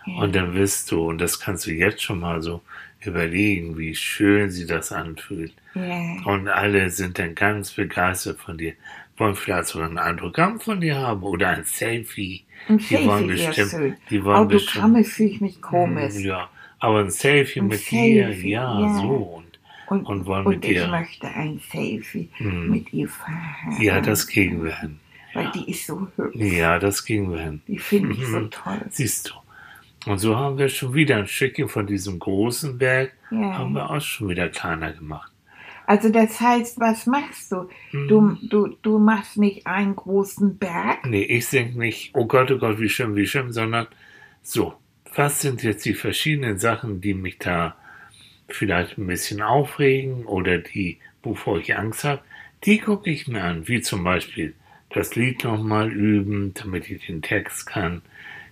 ja. 0.06 0.22
Und 0.22 0.34
dann 0.34 0.54
wirst 0.54 0.90
du, 0.90 1.08
und 1.08 1.18
das 1.18 1.38
kannst 1.38 1.66
du 1.66 1.70
jetzt 1.72 2.02
schon 2.02 2.20
mal 2.20 2.40
so 2.42 2.62
überlegen, 3.00 3.76
wie 3.76 3.94
schön 3.94 4.50
sie 4.50 4.66
das 4.66 4.90
anfühlt. 4.92 5.52
ja. 5.74 6.16
Und 6.24 6.48
alle 6.48 6.88
sind 6.90 7.18
dann 7.18 7.34
ganz 7.34 7.72
begeistert 7.72 8.40
von 8.40 8.56
dir. 8.58 8.74
Wollen 9.18 9.34
vielleicht 9.36 9.66
sogar 9.68 9.90
ein 9.90 9.98
Autogramm 9.98 10.58
von 10.60 10.80
dir 10.80 10.96
haben 10.96 11.22
oder 11.22 11.48
ein 11.50 11.64
Selfie. 11.64 12.44
Ein 12.68 12.78
Die 12.78 13.04
wollen 13.04 13.28
Selfie 13.28 13.38
wäre 13.38 13.54
bestimmt, 13.54 13.98
die 14.08 14.24
wollen 14.24 14.36
Autogramme 14.36 15.04
fühle 15.04 15.28
ich 15.28 15.40
mich 15.42 15.60
bestimmt, 15.60 15.62
komisch. 15.62 16.14
Ja, 16.14 16.48
aber 16.78 17.00
ein 17.00 17.10
Selfie 17.10 17.60
Ein 17.60 17.66
mit 17.68 17.90
dir, 17.90 18.26
Selfie, 18.28 18.50
ja, 18.50 18.80
ja. 18.80 18.94
so. 18.94 19.41
Und, 19.88 20.06
Und, 20.06 20.26
wollen 20.26 20.46
und 20.46 20.54
mit 20.56 20.64
ich 20.64 20.72
dir. 20.78 20.88
möchte 20.88 21.26
ein 21.28 21.60
Selfie 21.70 22.30
Hm. 22.36 22.70
mit 22.70 22.92
ihr 22.92 23.08
fahren. 23.08 23.76
ja, 23.80 24.00
das 24.00 24.26
kriegen 24.26 24.62
wir 24.64 24.78
hin. 24.80 24.98
Weil 25.34 25.50
die 25.52 25.70
ist 25.70 25.86
so 25.86 26.08
hübsch. 26.16 26.36
Ja, 26.36 26.78
das 26.78 27.04
kriegen 27.04 27.30
wir 27.32 27.40
hin. 27.40 27.62
Die 27.66 27.78
finde 27.78 28.12
ich 28.12 28.26
so 28.26 28.38
Mhm. 28.40 28.50
toll. 28.50 28.80
Siehst 28.90 29.30
du. 29.30 30.10
Und 30.10 30.18
so 30.18 30.36
haben 30.36 30.58
wir 30.58 30.68
schon 30.68 30.94
wieder 30.94 31.16
ein 31.16 31.26
Stückchen 31.26 31.68
von 31.68 31.86
diesem 31.86 32.18
großen 32.18 32.76
Berg, 32.78 33.12
haben 33.30 33.40
Ja. 33.42 33.68
wir 33.70 33.90
auch 33.90 34.00
schon 34.00 34.28
wieder 34.28 34.48
kleiner 34.48 34.92
gemacht. 34.92 35.30
Also 35.86 36.10
das 36.10 36.40
heißt, 36.40 36.78
was 36.80 37.06
machst 37.06 37.50
du? 37.52 37.68
Hm. 37.90 38.08
Du, 38.08 38.36
du, 38.48 38.76
du 38.82 38.98
machst 38.98 39.36
nicht 39.36 39.66
einen 39.66 39.96
großen 39.96 40.56
Berg? 40.58 41.04
Nee, 41.06 41.22
ich 41.22 41.46
sing 41.46 41.74
nicht, 41.76 42.10
oh 42.14 42.24
Gott, 42.26 42.50
oh 42.50 42.58
Gott, 42.58 42.78
wie 42.78 42.88
schön, 42.88 43.14
wie 43.16 43.26
schön, 43.26 43.52
sondern 43.52 43.86
so, 44.42 44.74
was 45.14 45.40
sind 45.40 45.62
jetzt 45.62 45.84
die 45.84 45.94
verschiedenen 45.94 46.58
Sachen, 46.58 47.00
die 47.00 47.14
mich 47.14 47.38
da 47.38 47.76
vielleicht 48.54 48.98
ein 48.98 49.06
bisschen 49.06 49.42
aufregen 49.42 50.24
oder 50.26 50.58
die, 50.58 50.98
wovor 51.22 51.58
ich 51.58 51.76
Angst 51.76 52.04
habe, 52.04 52.22
die 52.64 52.78
gucke 52.78 53.10
ich 53.10 53.26
mir 53.28 53.42
an, 53.42 53.68
wie 53.68 53.80
zum 53.80 54.04
Beispiel 54.04 54.54
das 54.90 55.16
Lied 55.16 55.44
nochmal 55.44 55.90
üben, 55.90 56.54
damit 56.54 56.90
ich 56.90 57.06
den 57.06 57.22
Text 57.22 57.66
kann, 57.66 58.02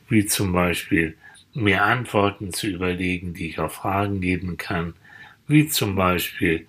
wie 0.09 0.27
zum 0.27 0.53
Beispiel 0.53 1.17
mir 1.55 1.83
Antworten 1.85 2.53
zu 2.53 2.69
überlegen, 2.69 3.35
die 3.35 3.49
ich 3.49 3.59
auf 3.59 3.75
Fragen 3.75 4.21
geben 4.21 4.57
kann, 4.57 4.95
wie 5.47 5.69
zum 5.69 5.97
Beispiel 5.97 6.67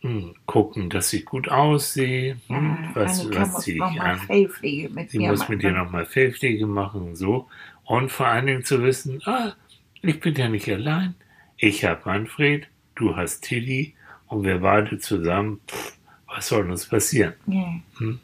hm, 0.00 0.34
gucken, 0.46 0.90
dass 0.90 1.12
ich 1.12 1.24
gut 1.24 1.48
aussehe, 1.48 2.36
hm, 2.46 2.90
was, 2.94 3.20
Annika 3.20 3.40
was 3.40 3.60
ziehe 3.62 3.76
ich 3.76 4.00
an. 4.00 4.18
Fellpflege 4.18 5.06
Sie 5.08 5.18
muss 5.18 5.40
machen. 5.40 5.52
mit 5.52 5.62
dir 5.62 5.72
nochmal 5.72 6.06
Feldpflege 6.06 6.66
machen, 6.66 7.16
so. 7.16 7.48
Und 7.84 8.12
vor 8.12 8.26
allen 8.26 8.46
Dingen 8.46 8.64
zu 8.64 8.82
wissen, 8.82 9.20
ah, 9.24 9.54
ich 10.02 10.20
bin 10.20 10.34
ja 10.34 10.48
nicht 10.48 10.68
allein. 10.68 11.14
Ich 11.58 11.84
habe 11.84 12.00
Manfred, 12.06 12.68
du 12.94 13.14
hast 13.16 13.42
Tilly 13.42 13.94
und 14.28 14.44
wir 14.44 14.60
beide 14.60 14.98
zusammen, 14.98 15.60
pff, 15.68 15.96
was 16.26 16.48
soll 16.48 16.70
uns 16.70 16.86
passieren? 16.88 17.34
Ja. 17.46 17.80
Hm? 17.98 18.20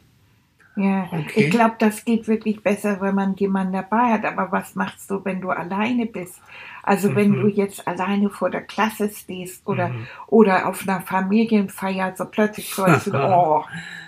Ja, 0.77 1.09
Okay. 1.13 1.45
ich 1.45 1.49
glaube, 1.51 1.75
das 1.79 2.03
geht 2.03 2.27
wirklich 2.27 2.61
besser, 2.61 2.99
wenn 2.99 3.15
man 3.15 3.35
jemanden 3.37 3.73
dabei 3.73 4.11
hat. 4.13 4.25
Aber 4.25 4.51
was 4.51 4.75
machst 4.75 5.09
du, 5.09 5.23
wenn 5.23 5.39
du 5.41 5.49
alleine 5.51 6.05
bist? 6.05 6.41
Also 6.83 7.15
wenn 7.15 7.31
Mhm. 7.31 7.41
du 7.41 7.47
jetzt 7.47 7.87
alleine 7.87 8.29
vor 8.29 8.49
der 8.49 8.61
Klasse 8.63 9.09
stehst 9.09 9.65
oder, 9.65 9.89
Mhm. 9.89 10.07
oder 10.27 10.67
auf 10.67 10.81
einer 10.87 11.01
Familienfeier, 11.01 12.15
so 12.17 12.25
plötzlich 12.25 12.73
sollst 12.75 13.07
du, 13.07 13.13
oh, 13.15 13.63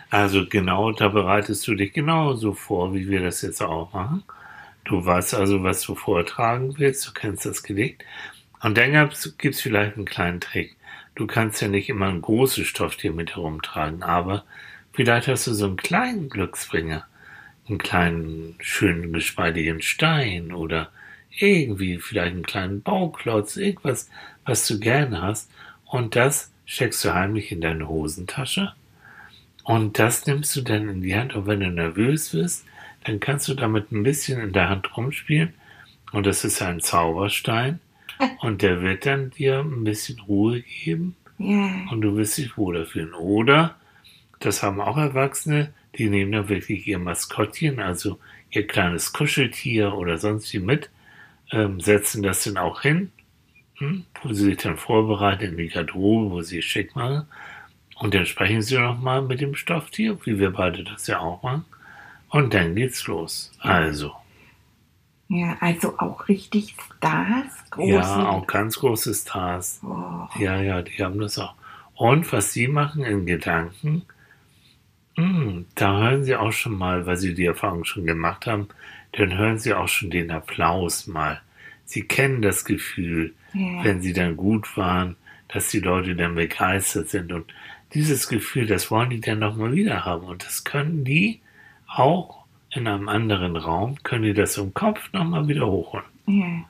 Also 0.10 0.46
genau, 0.48 0.92
da 0.92 1.10
bereitest 1.10 1.68
du 1.68 1.76
dich 1.76 1.94
genauso 1.94 2.54
vor, 2.54 2.94
wie 2.94 3.10
wir 3.10 3.22
das 3.22 3.42
jetzt 3.42 3.62
auch 3.62 3.92
machen. 3.94 4.24
Du 4.86 5.06
weißt 5.06 5.36
also, 5.36 5.64
was 5.64 5.82
du 5.84 5.96
vortragen 5.96 6.78
willst, 6.78 7.08
du 7.08 7.14
kennst 7.14 7.46
das 7.46 7.64
Gedicht. 7.64 8.04
Und 8.62 8.78
dann 8.78 8.92
gibt 9.38 9.56
es 9.56 9.62
vielleicht 9.62 9.96
einen 9.96 10.06
kleinen 10.06 10.42
Trick. 10.42 10.76
Du 11.16 11.28
kannst 11.28 11.62
ja 11.62 11.68
nicht 11.68 11.90
immer 11.90 12.08
ein 12.08 12.22
großes 12.22 12.68
Stofftier 12.68 13.12
mit 13.12 13.36
herumtragen, 13.36 14.04
aber 14.04 14.44
vielleicht 14.94 15.28
hast 15.28 15.48
du 15.48 15.54
so 15.54 15.66
einen 15.66 15.78
kleinen 15.78 16.30
Glücksbringer, 16.30 17.06
einen 17.68 17.78
kleinen, 17.78 18.56
schönen, 18.60 19.14
geschmeidigen 19.14 19.82
Stein 19.82 20.52
oder 20.52 20.92
irgendwie 21.30 21.98
vielleicht 21.98 22.34
einen 22.34 22.46
kleinen 22.46 22.82
Bauklotz, 22.82 23.58
irgendwas, 23.58 24.10
was 24.46 24.68
du 24.68 24.80
gerne 24.80 25.22
hast. 25.22 25.52
Und 25.86 26.16
das 26.16 26.52
steckst 26.66 27.04
du 27.06 27.14
heimlich 27.14 27.52
in 27.52 27.62
deine 27.62 27.88
Hosentasche. 27.88 28.74
Und 29.64 30.00
das 30.00 30.26
nimmst 30.26 30.56
du 30.56 30.62
dann 30.62 30.90
in 30.90 31.02
die 31.02 31.16
Hand. 31.16 31.36
Und 31.36 31.46
wenn 31.46 31.60
du 31.60 31.70
nervös 31.70 32.34
wirst, 32.34 32.66
dann 33.04 33.20
kannst 33.20 33.48
du 33.48 33.54
damit 33.54 33.92
ein 33.92 34.04
bisschen 34.04 34.40
in 34.40 34.54
der 34.54 34.70
Hand 34.70 34.96
rumspielen. 34.96 35.54
Und 36.12 36.26
das 36.26 36.44
ist 36.44 36.62
ein 36.62 36.80
Zauberstein. 36.80 37.80
Und 38.42 38.62
der 38.62 38.82
wird 38.82 39.06
dann 39.06 39.32
dir 39.32 39.60
ein 39.60 39.84
bisschen 39.84 40.20
Ruhe 40.22 40.62
geben. 40.62 41.16
ja, 41.38 41.86
Und 41.92 42.02
du 42.02 42.16
wirst 42.16 42.38
dich 42.38 42.58
wohler 42.58 42.86
fühlen. 42.86 43.14
Oder, 43.14 43.76
das 44.40 44.64
haben 44.64 44.82
auch 44.82 44.98
Erwachsene, 44.98 45.74
die 45.98 46.10
nehmen 46.10 46.32
dann 46.32 46.50
wirklich 46.50 46.88
ihr 46.88 47.00
Maskottchen, 47.00 47.80
also 47.80 48.20
ihr 48.52 48.68
kleines 48.68 49.14
Kuscheltier 49.14 49.94
oder 49.94 50.18
sonst 50.18 50.52
wie 50.54 50.60
mit, 50.60 50.90
ähm, 51.52 51.80
setzen 51.80 52.24
das 52.24 52.44
dann 52.44 52.58
auch 52.58 52.82
hin, 52.82 53.12
hm, 53.78 54.06
wo 54.22 54.34
sie 54.34 54.46
sich 54.46 54.58
dann 54.58 54.78
vorbereiten 54.78 55.46
in 55.46 55.58
die 55.58 55.70
Garderobe, 55.70 56.32
wo 56.32 56.42
sie 56.42 56.60
es 56.60 56.66
schick 56.66 56.96
machen. 56.96 57.28
Und 58.00 58.14
dann 58.14 58.26
sprechen 58.26 58.62
Sie 58.62 58.78
noch 58.78 59.00
mal 59.00 59.22
mit 59.24 59.42
dem 59.42 59.56
Stofftier, 59.56 60.20
wie 60.26 60.38
wir 60.38 60.52
beide 60.52 60.84
das 60.84 61.08
ja 61.08 61.20
auch 61.20 61.42
machen. 61.42 61.66
Und 62.30 62.54
dann 62.54 62.76
geht's 62.76 63.08
los. 63.08 63.52
Also. 63.60 64.14
Ja, 65.30 65.58
also 65.60 65.98
auch 66.00 66.28
richtig 66.30 66.76
Stars, 66.98 67.70
große. 67.72 67.90
Ja, 67.90 68.30
auch 68.30 68.48
ganz 68.48 68.80
große 68.80 69.14
Stars. 69.14 69.82
Oh, 69.84 70.28
Ja, 70.40 70.62
ja, 70.62 70.82
die 70.82 71.04
haben 71.04 71.20
das 71.20 71.38
auch. 71.38 71.56
Und 71.96 72.32
was 72.32 72.54
sie 72.54 72.68
machen 72.68 73.04
in 73.04 73.26
Gedanken, 73.26 74.04
mh, 75.18 75.64
da 75.76 75.98
hören 76.00 76.24
sie 76.24 76.36
auch 76.36 76.52
schon 76.52 76.78
mal, 76.78 77.06
weil 77.06 77.18
sie 77.18 77.34
die 77.34 77.46
Erfahrung 77.46 77.86
schon 77.86 78.06
gemacht 78.06 78.46
haben, 78.48 78.68
dann 79.14 79.38
hören 79.38 79.60
sie 79.60 79.74
auch 79.74 79.88
schon 79.88 80.10
den 80.12 80.32
Applaus 80.32 81.08
mal. 81.08 81.42
Sie 81.86 82.04
kennen 82.04 82.42
das 82.42 82.66
Gefühl, 82.66 83.34
Ja. 83.54 83.84
wenn 83.84 84.02
sie 84.02 84.14
dann 84.14 84.38
gut 84.38 84.78
waren, 84.78 85.16
dass 85.48 85.70
die 85.70 85.80
Leute 85.80 86.16
dann 86.16 86.36
begeistert 86.36 87.10
sind. 87.10 87.32
Und 87.32 87.54
dieses 87.94 88.28
Gefühl, 88.28 88.68
das 88.68 88.92
wollen 88.92 89.10
die 89.10 89.22
dann 89.22 89.40
nochmal 89.40 89.72
wieder 89.74 90.06
haben. 90.06 90.26
Und 90.26 90.46
das 90.46 90.64
können 90.64 91.04
die 91.06 91.40
auch 91.88 92.37
in 92.78 92.88
einem 92.88 93.10
anderen 93.10 93.56
Raum, 93.56 93.98
können 94.04 94.24
die 94.24 94.34
das 94.34 94.58
im 94.58 94.74
Kopf 94.74 95.12
nochmal 95.14 95.48
wieder 95.48 95.68
hochholen. 95.68 96.06
ja. 96.28 96.66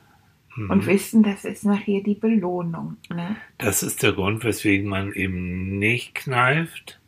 Mhm. 0.57 0.71
Und 0.71 0.85
wissen, 0.87 1.21
das 1.21 1.45
ist 1.45 1.65
nachher 1.65 2.01
die 2.01 2.15
Belohnung. 2.15 2.97
Ne? 3.09 3.35
Das 3.59 3.83
ist 3.83 4.01
der 4.01 4.13
Grund, 4.13 4.43
weswegen 4.43 4.89
man 4.89 5.13
eben 5.13 5.77
nicht 5.77 6.15
kneift. 6.15 6.99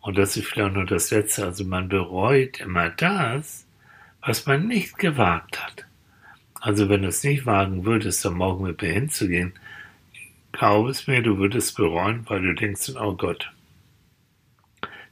Und 0.00 0.16
das 0.16 0.36
ist 0.36 0.46
vielleicht 0.46 0.74
nur 0.74 0.86
das 0.86 1.10
Letzte. 1.10 1.44
Also 1.44 1.64
man 1.64 1.88
bereut 1.88 2.60
immer 2.60 2.88
das, 2.88 3.66
was 4.22 4.46
man 4.46 4.66
nicht 4.68 4.98
gewagt 4.98 5.62
hat. 5.62 5.86
Also 6.60 6.88
wenn 6.88 7.02
du 7.02 7.08
es 7.08 7.22
nicht 7.22 7.46
wagen 7.46 7.84
würdest, 7.84 8.24
da 8.24 8.30
morgen 8.30 8.64
mit 8.64 8.80
mir 8.80 8.92
hinzugehen, 8.92 9.52
glaube 10.52 10.90
es 10.90 11.06
mir, 11.06 11.22
du 11.22 11.38
würdest 11.38 11.76
bereuen, 11.76 12.24
weil 12.28 12.42
du 12.42 12.54
denkst, 12.54 12.92
oh 13.00 13.14
Gott, 13.14 13.52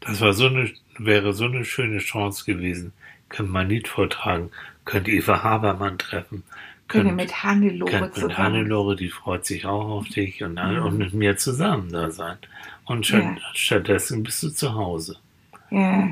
das 0.00 0.20
war 0.20 0.32
so 0.32 0.46
eine, 0.46 0.72
wäre 0.98 1.32
so 1.34 1.44
eine 1.44 1.64
schöne 1.64 1.98
Chance 1.98 2.44
gewesen. 2.44 2.92
Könnte 3.28 3.52
man 3.52 3.68
Lied 3.68 3.88
vortragen, 3.88 4.50
könnte 4.84 5.10
Eva 5.10 5.42
Habermann 5.42 5.98
treffen, 5.98 6.44
könnte 6.88 7.12
mit 7.12 7.42
Hannelore 7.42 7.90
Könnt 7.90 8.02
mit 8.04 8.14
zusammen. 8.14 8.38
Hannelore, 8.38 8.96
die 8.96 9.08
freut 9.08 9.44
sich 9.44 9.66
auch 9.66 9.88
auf 9.88 10.08
dich 10.08 10.42
und, 10.44 10.54
Mhm. 10.54 10.82
und 10.84 10.98
mit 10.98 11.12
mir 11.14 11.36
zusammen 11.36 11.90
da 11.90 12.10
sein. 12.10 12.36
Und 12.84 13.06
statt, 13.06 13.22
Ja. 13.24 13.36
stattdessen 13.54 14.22
bist 14.22 14.42
du 14.44 14.50
zu 14.50 14.74
Hause. 14.74 15.16
Ja, 15.70 16.08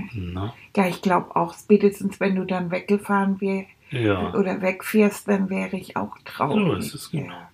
ja 0.77 0.89
ich 0.89 1.01
glaube 1.03 1.37
auch, 1.37 1.55
spätestens 1.55 2.19
wenn 2.19 2.35
du 2.35 2.45
dann 2.45 2.73
weggefahren 2.73 3.41
wärst 3.41 3.69
Ja. 3.91 4.35
oder 4.35 4.61
wegfährst, 4.61 5.29
dann 5.29 5.49
wäre 5.49 5.77
ich 5.77 5.97
auch 5.97 6.17
traurig. 6.25 6.65
So 6.67 6.73
ist 6.75 6.95
es 6.95 7.11
genau. 7.13 7.29
Ja. 7.35 7.49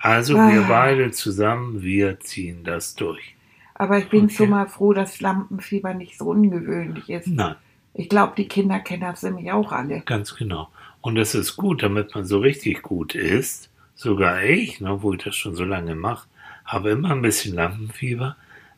Also 0.00 0.36
Ah. 0.36 0.52
wir 0.52 0.62
beide 0.62 1.12
zusammen, 1.12 1.82
wir 1.82 2.18
ziehen 2.20 2.64
das 2.64 2.96
durch. 2.96 3.34
Aber 3.74 3.98
ich 3.98 4.08
bin 4.08 4.24
Okay. 4.24 4.34
schon 4.34 4.50
mal 4.50 4.66
froh, 4.66 4.92
dass 4.92 5.20
Lampenfieber 5.20 5.94
nicht 5.94 6.18
so 6.18 6.26
ungewöhnlich 6.26 7.08
ist. 7.10 7.28
Nein, 7.28 7.54
Ich 7.98 8.08
glaube, 8.08 8.34
die 8.36 8.46
Kinder 8.48 8.78
kennen 8.80 9.02
das 9.02 9.22
nämlich 9.22 9.50
auch 9.52 9.72
alle. 9.72 10.02
ganz 10.04 10.34
genau. 10.34 10.68
Und 11.00 11.14
das 11.14 11.34
ist 11.34 11.56
gut, 11.56 11.82
damit 11.82 12.14
man 12.14 12.24
so 12.24 12.38
richtig 12.40 12.82
gut 12.82 13.14
ist. 13.14 13.70
Sogar 13.94 14.42
ich, 14.42 14.80
ne, 14.80 15.02
wo 15.02 15.14
ich 15.14 15.22
das 15.22 15.36
schon 15.36 15.54
so 15.54 15.64
lange 15.64 15.94
mache, 15.94 16.28
habe 16.64 16.90
immer 16.90 17.12
ein 17.12 17.22
bisschen 17.22 17.54
Lampenfieber, 17.54 18.36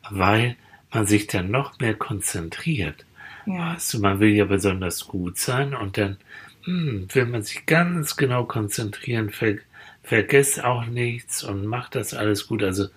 weil 0.09 0.55
man 0.93 1.05
sich 1.05 1.27
dann 1.27 1.51
noch 1.51 1.79
mehr 1.79 1.95
konzentriert. 1.95 3.05
Ja, 3.45 3.73
Weißt 3.73 3.93
du, 3.93 3.99
man 3.99 4.19
will 4.19 4.29
ja 4.29 4.45
besonders 4.45 5.07
gut 5.07 5.37
sein 5.37 5.73
und 5.73 5.97
dann 5.97 6.17
hm, 6.63 7.07
will 7.11 7.25
man 7.25 7.43
sich 7.43 7.65
ganz 7.65 8.15
genau 8.15 8.45
konzentrieren, 8.45 9.29
ver 9.29 9.55
vergisst 10.03 10.63
auch 10.63 10.85
nichts 10.85 11.43
und 11.43 11.65
macht 11.65 11.95
das 11.95 12.13
alles 12.13 12.47
gut. 12.47 12.63
Also 12.63 12.87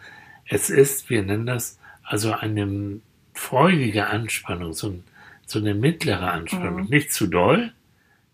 es 0.47 0.71
ist, 0.71 1.11
wir 1.11 1.23
nennen 1.23 1.47
das 1.47 1.79
also 2.05 2.33
eine 2.33 3.01
freudige 3.35 4.07
Anspannung, 4.07 4.73
so, 4.73 4.89
ein, 4.89 5.05
so 5.53 5.59
eine 5.61 5.75
mittlere 5.75 6.31
Anspannung. 6.33 6.85
Mhm. 6.85 6.89
Nicht 6.91 7.13
zu 7.13 7.27
doll, 7.29 7.73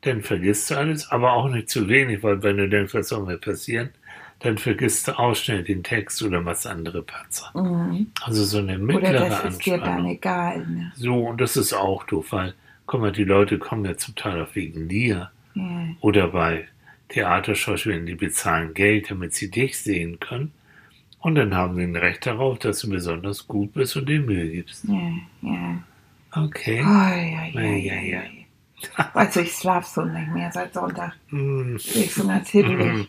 dann 0.03 0.23
vergisst 0.23 0.71
du 0.71 0.77
alles, 0.77 1.11
aber 1.11 1.33
auch 1.33 1.49
nicht 1.51 1.69
zu 1.69 1.89
wenig, 1.89 2.23
weil 2.23 2.43
wenn 2.43 2.57
du 2.59 2.69
denkst, 2.69 2.95
was 2.95 3.09
soll 3.09 3.27
mir 3.27 3.39
passieren, 3.39 3.91
dann 4.41 4.59
vergisst 4.59 5.09
du 5.09 5.19
auch 5.19 5.35
schnell 5.35 5.65
den 5.65 5.83
Text 5.83 6.23
oder 6.23 6.45
was 6.45 6.67
andere 6.67 7.03
Patzer. 7.03 7.55
mhm. 7.55 8.13
Also 8.23 8.45
so 8.45 8.59
eine 8.59 8.79
Oder 8.93 9.11
mittlere 9.11 9.29
das 9.29 9.45
ist 9.45 9.67
dir 9.67 9.79
dann 9.79 10.07
Anspannung. 10.07 10.07
egal. 10.07 10.67
Ne? 10.67 10.93
So, 10.95 11.29
und 11.29 11.41
das 11.41 11.57
ist 11.57 11.73
auch 11.73 12.05
doof, 12.05 12.33
weil, 12.33 12.55
guck 12.87 13.01
mal, 13.01 13.13
die 13.13 13.25
Leute 13.25 13.59
kommen 13.59 13.85
ja 13.85 13.97
zum 13.97 14.15
Teil 14.15 14.41
auch 14.43 14.55
wegen 14.55 14.89
dir. 14.89 15.31
Ja. 15.55 15.89
Oder 16.01 16.29
bei 16.29 16.69
Theaterschauspielern, 17.09 18.07
die 18.07 18.15
bezahlen 18.15 18.75
Geld, 18.75 19.11
damit 19.11 19.35
sie 19.35 19.51
dich 19.51 19.79
sehen 19.81 20.21
können. 20.21 20.53
Und 21.21 21.35
dann 21.35 21.55
haben 21.55 21.75
sie 21.77 21.83
ein 21.83 21.97
Recht 21.97 22.27
darauf, 22.27 22.59
dass 22.61 22.81
du 22.81 22.91
besonders 22.91 23.49
gut 23.49 23.73
bist 23.75 23.97
und 23.97 24.09
dir 24.09 24.21
Mühe 24.21 24.49
gibst. 24.51 24.85
Ja, 24.85 25.13
ja. 25.43 25.83
Okay. 26.33 26.81
Ai, 26.85 27.51
Ja, 27.55 27.63
ja, 27.63 28.01
ja. 28.03 28.23
Also 29.15 29.41
ich 29.41 29.53
schlaf 29.53 29.87
so 29.87 30.03
nicht 30.05 30.29
mehr 30.33 30.53
seit 30.53 30.73
Sonntag. 30.75 31.15
Mm, 31.31 31.77
Bin 31.77 31.79
ich 31.79 32.13
schon 32.13 32.29
ganz 32.29 32.49
hibbelig. 32.51 33.09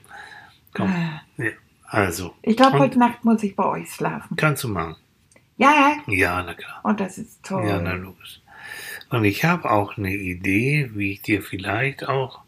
Komm, 0.73 0.89
Ah. 0.91 1.21
ja. 1.37 1.49
Also, 1.91 2.33
Ich 2.43 2.55
glaube, 2.55 2.77
heute 2.79 2.99
Nacht 2.99 3.25
muss 3.25 3.41
ich 3.43 3.55
bei 3.55 3.65
euch 3.65 3.89
schlafen. 3.91 4.35
kannst 4.37 4.63
du 4.63 4.67
machen. 4.69 4.95
Ja, 5.57 5.95
Ja, 6.07 6.41
na 6.43 6.53
klar. 6.53 6.79
und 6.83 6.99
das 6.99 7.17
ist 7.17 7.43
toll. 7.43 7.67
Ja, 7.67 7.81
na 7.81 7.93
logisch. 7.93 8.41
Und 9.09 9.25
ich 9.25 9.43
habe 9.43 9.69
auch 9.71 9.97
eine 9.97 10.13
Idee, 10.13 10.91
wie 10.93 11.11
ich 11.13 11.21
dir 11.23 11.41
vielleicht 11.41 12.07
auch 12.07 12.41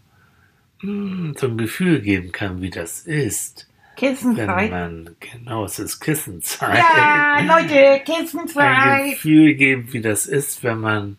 mm, 0.84 1.34
so 1.38 1.47
ein 1.47 1.57
Gefühl 1.57 2.01
geben 2.01 2.31
kann, 2.31 2.62
wie 2.62 2.69
das 2.69 3.01
ist. 3.01 3.67
Wenn 3.99 4.10
Kissenzeit. 4.15 4.71
man, 4.71 5.15
genau, 5.19 5.65
es 5.65 5.77
ist 5.80 5.99
Kissenzeit. 5.99 6.77
Ja, 6.77 7.39
Leute, 7.41 7.75
Ein 7.75 8.04
Kissenzeit. 8.04 9.12
Gefühl 9.12 9.54
geben, 9.56 9.93
wie 9.93 10.01
das 10.01 10.25
ist, 10.25 10.63
wenn 10.63 10.80
man 10.80 11.17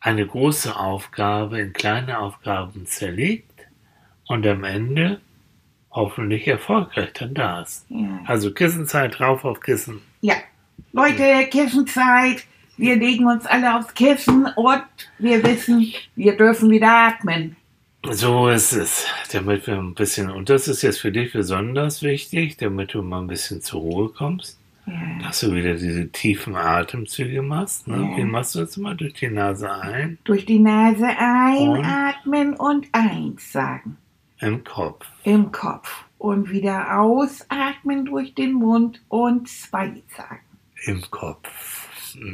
eine 0.00 0.26
große 0.26 0.76
Aufgabe 0.76 1.60
in 1.60 1.72
kleine 1.72 2.18
Aufgaben 2.18 2.86
zerlegt 2.86 3.50
und 4.28 4.46
am 4.46 4.64
Ende 4.64 5.20
hoffentlich 5.90 6.46
erfolgreich 6.46 7.12
dann 7.14 7.34
da 7.34 7.62
ist. 7.62 7.86
Ja. 7.88 8.20
Also 8.26 8.52
Kissenzeit 8.52 9.18
drauf 9.18 9.44
auf 9.44 9.60
Kissen. 9.60 10.00
ja. 10.20 10.34
Leute, 10.92 11.46
Kissenzeit. 11.50 12.44
Wir 12.78 12.96
legen 12.96 13.26
uns 13.26 13.46
alle 13.46 13.76
aufs 13.76 13.94
Kissen 13.94 14.46
und 14.56 14.82
wir 15.18 15.42
wissen, 15.42 15.92
wir 16.14 16.36
dürfen 16.36 16.70
wieder 16.70 16.90
atmen. 16.90 17.56
So 18.12 18.48
ist 18.48 18.72
es, 18.72 19.06
damit 19.32 19.66
wir 19.66 19.76
ein 19.78 19.94
bisschen, 19.94 20.30
und 20.30 20.48
das 20.48 20.68
ist 20.68 20.82
jetzt 20.82 21.00
für 21.00 21.12
dich 21.12 21.32
besonders 21.32 22.02
wichtig, 22.02 22.56
damit 22.56 22.94
du 22.94 23.02
mal 23.02 23.20
ein 23.20 23.26
bisschen 23.26 23.62
zur 23.62 23.80
Ruhe 23.80 24.08
kommst, 24.10 24.58
Ja. 24.86 24.92
dass 25.22 25.40
du 25.40 25.52
wieder 25.54 25.74
diese 25.74 26.08
tiefen 26.10 26.54
Atemzüge 26.56 27.42
machst. 27.42 27.88
Ne? 27.88 27.96
Ja. 28.12 28.16
Wie 28.16 28.24
machst 28.24 28.54
du 28.54 28.60
das 28.60 28.76
immer? 28.76 28.94
Durch 28.94 29.14
die 29.14 29.28
Nase 29.30 29.70
ein, 29.72 30.18
Durch 30.24 30.44
die 30.46 30.58
Nase 30.60 31.06
einatmen 31.06 32.54
und 32.54 32.86
eins 32.92 33.52
sagen. 33.52 33.96
im 34.40 34.62
Kopf. 34.64 35.06
Im 35.24 35.50
Kopf. 35.50 36.04
Und 36.18 36.50
wieder 36.50 36.98
ausatmen 37.00 38.04
durch 38.06 38.34
den 38.34 38.52
Mund 38.54 39.02
und 39.08 39.48
zwei 39.48 40.02
sagen. 40.16 40.40
Im 40.86 41.02
Kopf. 41.10 41.48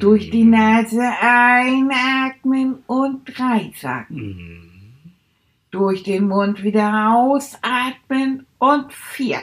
Durch 0.00 0.30
die 0.30 0.44
Nase 0.44 1.00
einatmen 1.20 2.76
und 2.87 3.22
drei 3.26 3.72
sagen. 3.80 4.14
Mhm. 4.14 4.71
Durch 5.72 6.04
den 6.04 6.28
Mund 6.28 6.62
wieder 6.62 7.12
ausatmen 7.16 8.46
und 8.58 8.92
vier. 8.92 9.38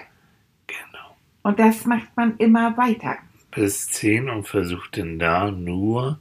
Genau. 0.67 1.17
Und 1.43 1.59
das 1.59 1.85
macht 1.85 2.15
man 2.15 2.37
immer 2.37 2.77
weiter. 2.77 3.17
Bis 3.51 3.87
10 3.87 4.29
und 4.29 4.47
versucht 4.47 4.97
dann 4.97 5.19
da 5.19 5.51
nur 5.51 6.19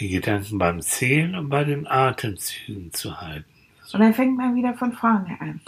die 0.00 0.08
Gedanken 0.08 0.58
beim 0.58 0.80
Zählen 0.80 1.34
und 1.36 1.48
bei 1.50 1.64
den 1.64 1.86
Atemzügen 1.86 2.92
zu 2.92 3.20
halten. 3.20 3.44
Und 3.92 4.00
dann 4.00 4.14
fängt 4.14 4.36
man 4.36 4.54
wieder 4.56 4.74
von 4.74 4.92
vorne 4.92 5.36
an. 5.40 5.60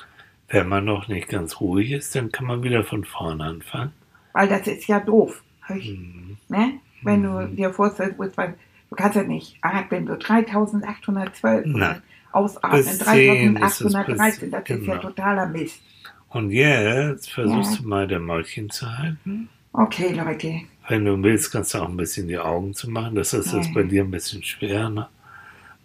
Wenn 0.48 0.68
man 0.68 0.84
noch 0.86 1.08
nicht 1.08 1.28
ganz 1.28 1.60
ruhig 1.60 1.92
ist, 1.92 2.14
dann 2.16 2.32
kann 2.32 2.46
man 2.46 2.62
wieder 2.62 2.82
von 2.84 3.04
vorne 3.04 3.44
anfangen. 3.44 3.92
Weil 4.32 4.48
das 4.48 4.66
ist 4.66 4.86
ja 4.88 4.98
doof. 5.00 5.42
Ich, 5.76 5.90
Mhm. 5.90 6.38
ne? 6.48 6.80
Wenn 7.02 7.22
du 7.22 7.46
dir 7.48 7.72
vorstellst, 7.72 8.18
du 8.18 8.96
kannst 8.96 9.16
ja 9.16 9.22
nicht 9.22 9.58
atmen, 9.60 10.06
so 10.06 10.16
3812. 10.16 11.66
Nein. 11.66 12.02
Ausatmen, 12.32 12.72
Bis 12.72 12.98
10 12.98 13.56
ist 13.56 13.80
es 13.80 13.92
3813. 13.92 14.50
Das 14.50 14.68
ist 14.68 14.86
ja 14.86 14.98
totaler 14.98 15.46
Mist. 15.46 15.80
Und 16.28 16.50
jetzt 16.50 17.30
versuchst 17.30 17.76
Ja. 17.76 17.82
du 17.82 17.88
mal 17.88 18.06
dein 18.08 18.22
Mäulchen 18.22 18.68
zu 18.70 18.86
halten. 18.98 19.48
Okay, 19.72 20.12
Leute. 20.12 20.60
Wenn 20.88 21.04
du 21.04 21.22
willst, 21.22 21.52
kannst 21.52 21.74
du 21.74 21.78
auch 21.78 21.88
ein 21.88 21.96
bisschen 21.96 22.28
die 22.28 22.38
Augen 22.38 22.74
zu 22.74 22.90
machen. 22.90 23.14
Das 23.14 23.32
ist 23.34 23.52
jetzt 23.52 23.72
bei 23.74 23.82
dir 23.82 24.04
ein 24.04 24.10
bisschen 24.10 24.42
schwer, 24.42 24.88
ne? 24.90 25.08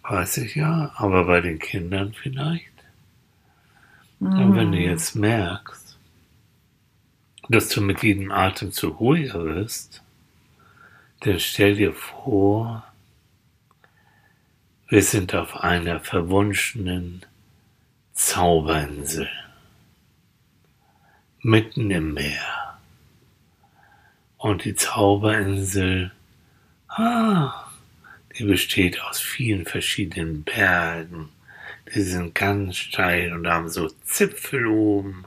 Weiß 0.02 0.38
ich 0.38 0.54
ja. 0.54 0.92
Aber 0.96 1.24
bei 1.24 1.40
den 1.40 1.58
Kindern 1.58 2.12
vielleicht. 2.14 2.64
Und 4.20 4.54
wenn 4.56 4.72
du 4.72 4.78
jetzt 4.78 5.14
merkst, 5.16 5.98
dass 7.48 7.68
du 7.68 7.80
mit 7.82 8.02
jedem 8.02 8.30
Atemzug 8.32 9.00
ruhiger 9.00 9.44
wirst, 9.44 10.02
dann 11.20 11.38
stell 11.40 11.76
dir 11.76 11.92
vor, 11.92 12.84
wir 14.94 15.02
sind 15.02 15.34
auf 15.34 15.56
einer 15.56 15.98
verwunschenen 15.98 17.26
Zauberinsel, 18.12 19.28
mitten 21.40 21.90
im 21.90 22.14
Meer. 22.14 22.78
Und 24.38 24.64
die 24.64 24.76
Zauberinsel 24.76 26.12
Ah, 26.86 27.72
die 28.38 28.44
besteht 28.44 29.02
aus 29.02 29.20
vielen 29.20 29.66
verschiedenen 29.66 30.44
Bergen. 30.44 31.30
Die 31.92 32.02
sind 32.02 32.36
ganz 32.36 32.76
steil 32.76 33.32
und 33.32 33.48
haben 33.48 33.70
so 33.70 33.88
Zipfel 34.04 34.64
oben. 34.64 35.24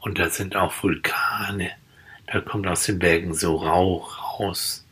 Und 0.00 0.18
da 0.18 0.28
sind 0.28 0.56
auch 0.56 0.82
Vulkane. 0.82 1.70
Da 2.26 2.40
kommt 2.40 2.66
aus 2.66 2.82
den 2.82 2.98
Bergen 2.98 3.32
so 3.32 3.54
Rauch 3.58 4.40
raus. 4.40 4.84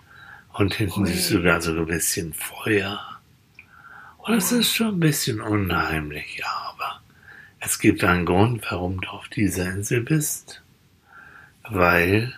Und 0.53 0.75
hinten 0.75 1.03
Ui. 1.03 1.11
ist 1.11 1.27
sogar 1.27 1.61
so 1.61 1.73
ein 1.73 1.87
bisschen 1.87 2.33
Feuer. 2.35 3.16
Und 4.27 4.35
es 4.35 4.53
ist 4.53 4.75
schon 4.75 4.97
ein 4.97 5.01
bisschen 5.01 5.41
unheimlich, 5.41 6.43
aber 6.45 7.01
es 7.61 7.79
gibt 7.79 8.03
einen 8.05 8.27
Grund, 8.27 8.65
warum 8.71 9.01
du 9.01 9.09
auf 9.09 9.29
dieser 9.29 9.71
Insel 9.71 10.01
bist. 10.01 10.63
Weil 11.69 12.33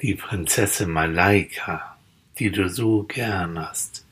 die 0.00 0.14
Prinzessin 0.14 0.90
Malaika, 0.90 1.96
die 2.38 2.50
du 2.50 2.68
so 2.68 3.04
gern 3.04 3.58
hast, 3.58 4.04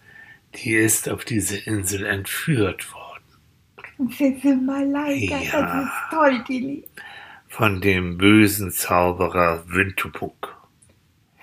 die 0.55 0.75
ist 0.75 1.09
auf 1.09 1.25
diese 1.25 1.57
Insel 1.57 2.05
entführt 2.07 2.93
worden. 2.93 3.23
Prinzessin 3.97 4.65
Malaika, 4.67 5.39
Ja. 5.39 5.63
das 5.63 5.85
ist 5.85 5.93
toll, 6.11 6.45
Tilly. 6.47 6.85
Von 7.49 7.81
dem 7.81 8.17
bösen 8.19 8.71
Zauberer 8.71 9.65
Wintupuk. 9.69 10.57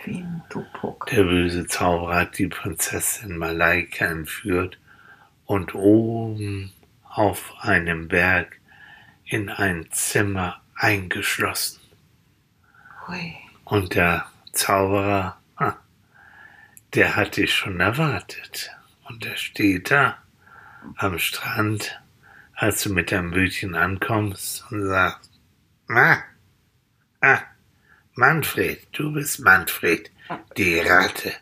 Wintupuk. 0.07 1.05
Der 1.07 1.23
böse 1.23 1.67
Zauberer 1.67 2.15
hat 2.15 2.37
die 2.37 2.47
Prinzessin 2.47 3.37
Malaika 3.37 4.05
entführt 4.05 4.77
und 5.45 5.75
oben 5.75 6.71
auf 7.03 7.53
einem 7.59 8.07
Berg 8.07 8.59
in 9.25 9.49
ein 9.49 9.87
Zimmer 9.91 10.61
eingeschlossen. 10.75 11.81
Ui. 13.09 13.35
Und 13.65 13.95
der 13.95 14.25
Zauberer, 14.53 15.37
der 16.93 17.15
hat 17.15 17.37
dich 17.37 17.53
schon 17.53 17.79
erwartet. 17.79 18.71
Und 19.05 19.25
er 19.25 19.37
steht 19.37 19.91
da 19.91 20.17
am 20.95 21.19
Strand, 21.19 22.01
als 22.53 22.83
du 22.83 22.93
mit 22.93 23.11
deinem 23.11 23.31
Bötchen 23.31 23.75
ankommst 23.75 24.65
und 24.71 24.87
sagst, 24.87 25.31
ah, 25.89 26.17
ah, 27.21 27.41
Manfred, 28.17 28.79
du 28.91 29.13
bist 29.13 29.39
Manfred, 29.39 30.11
die 30.57 30.79
Ratte. 30.79 31.33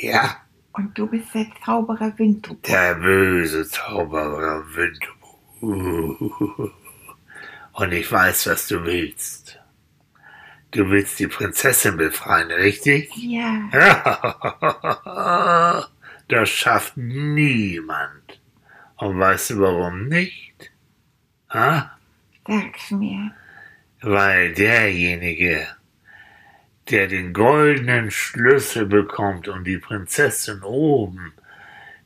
Ja, 0.00 0.36
Und 0.72 0.96
du 0.98 1.06
bist 1.06 1.34
der 1.34 1.46
Zauberer 1.64 2.12
Wintupuk. 2.18 2.62
der 2.62 2.94
böse 2.94 3.68
Zauberer 3.68 4.64
Windhub. 4.74 6.72
Und 7.72 7.92
ich 7.92 8.10
weiß, 8.10 8.46
was 8.46 8.68
du 8.68 8.84
willst. 8.84 9.58
Du 10.70 10.88
willst 10.90 11.18
die 11.20 11.26
Prinzessin 11.28 11.96
befreien, 11.96 12.50
richtig? 12.50 13.10
Ja. 13.16 13.68
Das 16.28 16.48
schafft 16.48 16.96
niemand. 16.96 18.40
Und 18.96 19.18
weißt 19.18 19.50
du 19.50 19.60
warum 19.60 20.08
nicht? 20.08 20.70
Ah, 21.48 21.90
Sag's 22.46 22.90
mir. 22.90 23.30
weil 24.00 24.54
derjenige, 24.54 25.66
der 26.90 27.08
den 27.08 27.32
goldenen 27.32 28.10
Schlüssel 28.10 28.86
bekommt, 28.86 29.48
um 29.48 29.64
die 29.64 29.78
Prinzessin 29.78 30.62
oben 30.62 31.32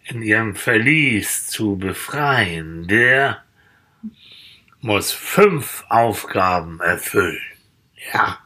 in 0.04 0.22
ihrem 0.22 0.54
Verlies 0.54 1.48
zu 1.48 1.76
befreien, 1.76 2.86
der 2.86 3.42
muss 4.80 5.12
fünf 5.12 5.84
Aufgaben 5.88 6.80
erfüllen. 6.80 7.42
Ja, 8.12 8.38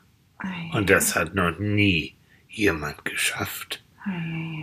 und 0.73 0.91
das 0.91 1.15
hat 1.15 1.35
noch 1.35 1.59
nie 1.59 2.17
jemand 2.49 3.05
geschafft. 3.05 3.85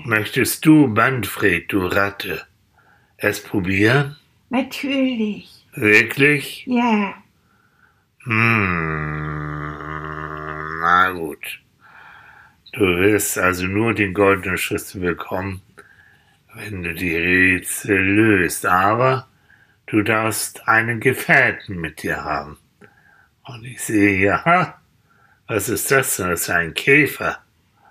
Möchtest 0.03 0.65
du, 0.65 0.87
Manfred, 0.87 1.71
du 1.71 1.85
Ratte, 1.85 2.45
es 3.17 3.41
probieren? 3.41 4.17
Natürlich. 4.49 5.65
Wirklich? 5.73 6.65
Ja. 6.65 7.13
Hm, 8.23 9.79
na 10.79 11.11
gut. 11.11 11.61
Du 12.73 12.81
wirst 12.81 13.37
also 13.37 13.65
nur 13.65 13.93
den 13.93 14.13
goldenen 14.13 14.57
Schlüssel 14.57 15.01
bekommen, 15.01 15.61
wenn 16.53 16.83
du 16.83 16.93
die 16.93 17.15
Rätsel 17.15 17.97
löst. 17.97 18.65
Aber 18.65 19.27
du 19.87 20.01
darfst 20.03 20.67
einen 20.67 20.99
Gefährten 20.99 21.77
mit 21.77 22.03
dir 22.03 22.23
haben. 22.23 22.57
Und 23.43 23.65
ich 23.65 23.81
sehe 23.81 24.45
ha, 24.45 24.79
was 25.47 25.67
ist 25.69 25.89
das 25.89 26.17
denn? 26.17 26.29
Das 26.29 26.41
ist 26.41 26.49
ein 26.49 26.73
Käfer. 26.75 27.39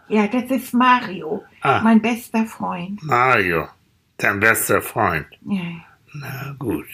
Ja, 0.08 0.26
das 0.28 0.44
ist 0.44 0.72
Mario. 0.72 1.44
Ah. 1.60 1.80
Mein 1.82 2.00
bester 2.00 2.46
Freund. 2.46 3.02
Mario, 3.02 3.68
dein 4.16 4.40
bester 4.40 4.80
Freund. 4.80 5.26
Ja. 5.44 5.84
Na 6.14 6.54
gut. 6.58 6.88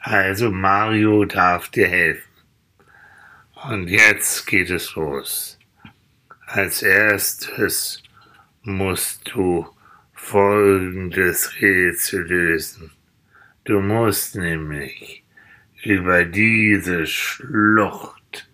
Also 0.00 0.50
Mario 0.50 1.24
darf 1.24 1.68
dir 1.68 1.88
helfen. 1.88 2.31
Und 3.68 3.86
jetzt 3.86 4.46
geht 4.46 4.70
es 4.70 4.96
los. 4.96 5.56
Als 6.46 6.82
erstes 6.82 8.02
musst 8.62 9.30
du 9.32 9.68
folgendes 10.14 11.60
Rätsel 11.60 12.26
lösen. 12.26 12.90
Du 13.64 13.80
musst 13.80 14.34
nämlich 14.34 15.22
über 15.84 16.24
diese 16.24 17.06
Schlucht 17.06 18.48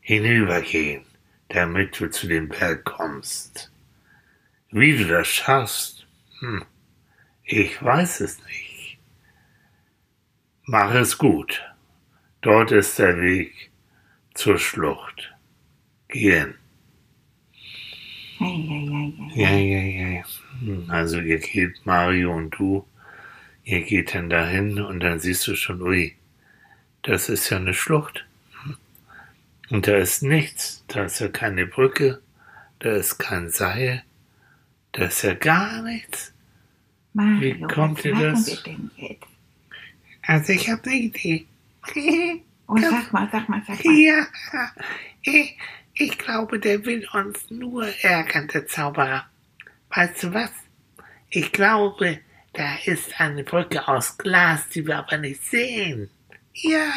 hinübergehen, 0.00 1.04
damit 1.48 2.00
du 2.00 2.10
zu 2.10 2.26
dem 2.26 2.48
Berg 2.48 2.86
kommst. 2.86 3.70
Wie 4.70 4.96
du 4.96 5.06
das 5.06 5.28
schaffst, 5.28 6.06
hm, 6.40 6.64
ich 7.44 7.82
weiß 7.82 8.20
es 8.20 8.42
nicht. 8.46 8.98
Mach 10.64 10.94
es 10.94 11.18
gut. 11.18 11.62
Dort 12.40 12.72
ist 12.72 12.98
der 12.98 13.20
Weg 13.20 13.67
zur 14.38 14.58
Schlucht. 14.58 15.34
Geh 16.06 16.38
hin. 16.38 16.54
Ei, 18.40 18.44
ei, 18.44 18.88
ei, 18.92 19.12
ei. 19.18 19.34
Ja, 19.34 19.50
ja, 19.50 20.08
ja. 20.08 20.24
Also 20.88 21.18
ihr 21.18 21.38
geht, 21.40 21.84
Mario 21.84 22.34
und 22.34 22.50
du, 22.50 22.86
ihr 23.64 23.82
geht 23.82 24.14
dann 24.14 24.30
dahin 24.30 24.80
und 24.80 25.00
dann 25.00 25.18
siehst 25.18 25.46
du 25.48 25.56
schon, 25.56 25.82
ui, 25.82 26.14
das 27.02 27.28
ist 27.28 27.50
ja 27.50 27.56
eine 27.56 27.74
Schlucht. 27.74 28.26
Und 29.70 29.88
da 29.88 29.96
ist 29.96 30.22
nichts. 30.22 30.84
Da 30.86 31.04
ist 31.04 31.18
ja 31.18 31.28
keine 31.28 31.66
Brücke, 31.66 32.22
da 32.78 32.94
ist 32.94 33.18
kein 33.18 33.50
Seil, 33.50 34.04
da 34.92 35.06
ist 35.06 35.22
ja 35.22 35.34
gar 35.34 35.82
nichts. 35.82 36.32
Mario, 37.12 37.40
Wie 37.40 37.60
kommt 37.62 38.04
was 38.04 38.12
machen 38.12 38.22
das? 38.22 38.46
wir 38.46 38.62
denn 38.62 38.90
jetzt? 38.96 39.26
Also 40.22 40.52
ich 40.52 40.70
habe 40.70 40.82
eine 40.84 40.94
Idee. 40.94 41.46
Oh, 42.68 42.76
sag 42.76 43.12
mal, 43.14 43.28
sag 43.32 43.48
mal, 43.48 43.62
sag 43.66 43.82
mal. 43.82 43.94
Ja, 43.94 44.26
ich, 45.22 45.56
ich 45.94 46.18
glaube, 46.18 46.58
der 46.58 46.84
will 46.84 47.08
uns 47.14 47.50
nur 47.50 47.88
ärgern, 48.02 48.46
der 48.48 48.66
Zauberer. 48.66 49.26
Weißt 49.88 50.22
du 50.22 50.34
was? 50.34 50.50
Ich 51.30 51.50
glaube, 51.52 52.20
da 52.52 52.76
ist 52.84 53.18
eine 53.20 53.42
Brücke 53.42 53.88
aus 53.88 54.18
Glas, 54.18 54.68
die 54.68 54.86
wir 54.86 54.98
aber 54.98 55.16
nicht 55.16 55.42
sehen. 55.44 56.10
Ja, 56.52 56.92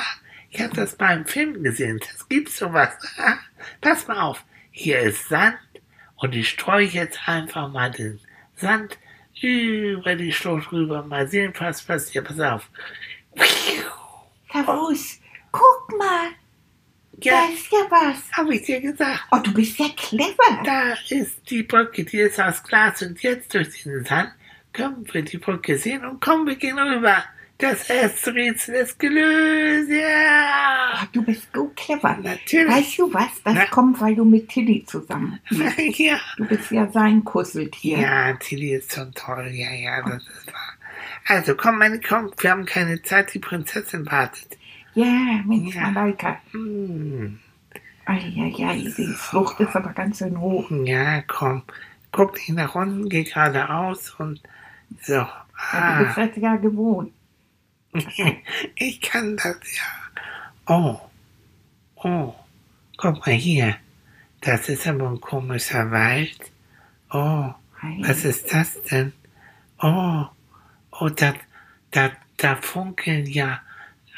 ich 0.49 0.62
habe 0.62 0.75
das 0.75 0.97
mal 0.99 1.15
im 1.15 1.25
Film 1.25 1.63
gesehen. 1.63 1.99
Das 1.99 2.27
gibt 2.27 2.49
sowas. 2.49 2.89
Pass 3.81 4.07
mal 4.07 4.19
auf. 4.19 4.43
Hier 4.71 4.99
ist 4.99 5.29
Sand 5.29 5.57
und 6.17 6.36
ich 6.36 6.49
streue 6.49 6.86
jetzt 6.86 7.29
einfach 7.29 7.71
mal 7.71 7.91
den 7.91 8.19
Sand 8.55 8.97
über 9.41 10.15
die 10.15 10.34
Schlucht 10.34 10.71
rüber. 10.73 11.03
Mal 11.03 11.29
sehen, 11.29 11.53
was 11.57 11.81
passiert. 11.81 12.27
Pass 12.27 12.39
auf. 12.41 12.69
Kavus, 14.49 15.20
guck 15.51 15.97
mal. 15.97 16.29
Ja, 17.23 17.33
Da 17.47 17.53
ist 17.53 17.71
ja 17.71 17.79
was. 17.89 18.31
habe 18.37 18.55
ich 18.55 18.63
dir 18.63 18.81
gesagt. 18.81 19.21
Oh, 19.31 19.37
du 19.37 19.53
bist 19.53 19.77
ja 19.77 19.87
clever. 19.95 20.63
Da 20.63 20.93
ist 21.09 21.49
die 21.49 21.63
Brücke, 21.63 22.03
die 22.03 22.17
ist 22.19 22.39
aus 22.39 22.63
Glas 22.63 23.01
und 23.03 23.21
jetzt 23.21 23.53
durch 23.53 23.83
den 23.83 24.03
Sand 24.05 24.31
können 24.73 25.05
wir 25.11 25.21
die 25.21 25.37
Brücke 25.37 25.77
sehen 25.77 26.03
und 26.05 26.19
kommen 26.21 26.47
wir 26.47 26.55
gehen 26.55 26.79
rüber. 26.79 27.23
Das 27.59 27.91
erste 27.91 28.33
Rätsel 28.33 28.73
ist 28.73 28.97
gelöst, 28.97 29.91
ja! 29.91 30.93
Oh, 31.03 31.05
du 31.11 31.21
bist 31.23 31.47
so 31.53 31.67
clever. 31.75 32.17
Natürlich. 32.19 32.67
Weißt 32.67 32.97
du 32.97 33.13
was? 33.13 33.29
Das 33.43 33.53
Na? 33.53 33.65
kommt, 33.65 34.01
weil 34.01 34.15
du 34.15 34.25
mit 34.25 34.49
Tilly 34.49 34.83
zusammen 34.87 35.39
bist. 35.49 35.99
Ja, 35.99 36.19
Du 36.37 36.45
bist 36.45 36.71
ja 36.71 36.89
sein 36.91 37.23
Kusseltier. 37.23 37.99
ja, 37.99 38.33
Tilly 38.33 38.73
ist 38.77 38.93
schon 38.95 39.13
toll, 39.13 39.47
ja, 39.51 39.71
ja, 39.73 40.01
das 40.01 40.23
ist 40.23 40.47
wahr. 40.47 40.73
Also, 41.27 41.53
komm, 41.53 41.77
meine, 41.77 41.99
komm, 41.99 42.31
wir 42.39 42.49
haben 42.49 42.65
keine 42.65 43.03
Zeit, 43.03 43.31
die 43.35 43.39
Prinzessin 43.39 44.07
wartet. 44.09 44.57
Ja, 44.93 45.41
Mensch, 45.45 45.75
Ja. 45.75 45.89
Malaika. 45.89 46.38
Hm, 46.51 47.39
Eieiei, 48.06 48.91
die 48.97 49.13
Flucht 49.15 49.60
ist 49.60 49.75
aber 49.75 49.93
ganz 49.93 50.17
schön 50.17 50.39
hoch. 50.39 50.69
ja, 50.86 51.21
komm, 51.23 51.63
guck 52.12 52.34
nicht 52.36 52.49
nach 52.49 52.75
unten, 52.75 53.08
geh 53.10 53.23
geradeaus 53.23 54.12
und 54.19 54.41
so. 55.01 55.13
Ja, 55.13 55.45
du 55.71 55.77
Ah. 55.77 56.04
bist 56.04 56.17
das 56.17 56.30
ja 56.43 56.56
gewohnt. 56.56 57.12
Ich 58.75 59.01
kann 59.01 59.38
das 59.38 59.58
ja. 59.75 60.73
Oh. 60.73 60.99
Oh. 62.04 62.34
Guck 62.97 63.25
mal 63.25 63.36
hier. 63.36 63.75
Das 64.41 64.69
ist 64.69 64.88
aber 64.88 65.10
ein 65.10 65.21
komischer 65.21 65.91
Wald. 65.91 66.39
Oh, 67.12 67.54
Ei. 67.82 67.97
was 68.01 68.25
ist 68.25 68.51
das 68.54 68.82
denn? 68.84 69.13
Oh, 69.80 70.25
oh, 70.99 71.10
da, 71.10 71.34
da, 71.91 72.12
da 72.38 72.56
funkeln 72.56 73.25
ja 73.27 73.60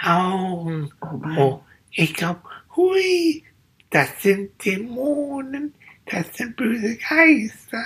Augen. 0.04 0.92
Oh. 1.02 1.22
Oh, 1.38 1.63
ich 1.92 2.13
glaube, 2.13 2.42
hui, 2.76 3.44
das 3.89 4.10
sind 4.22 4.52
Dämonen, 4.66 5.74
das 6.06 6.36
sind 6.36 6.56
böse 6.56 6.98
Geister. 6.98 7.84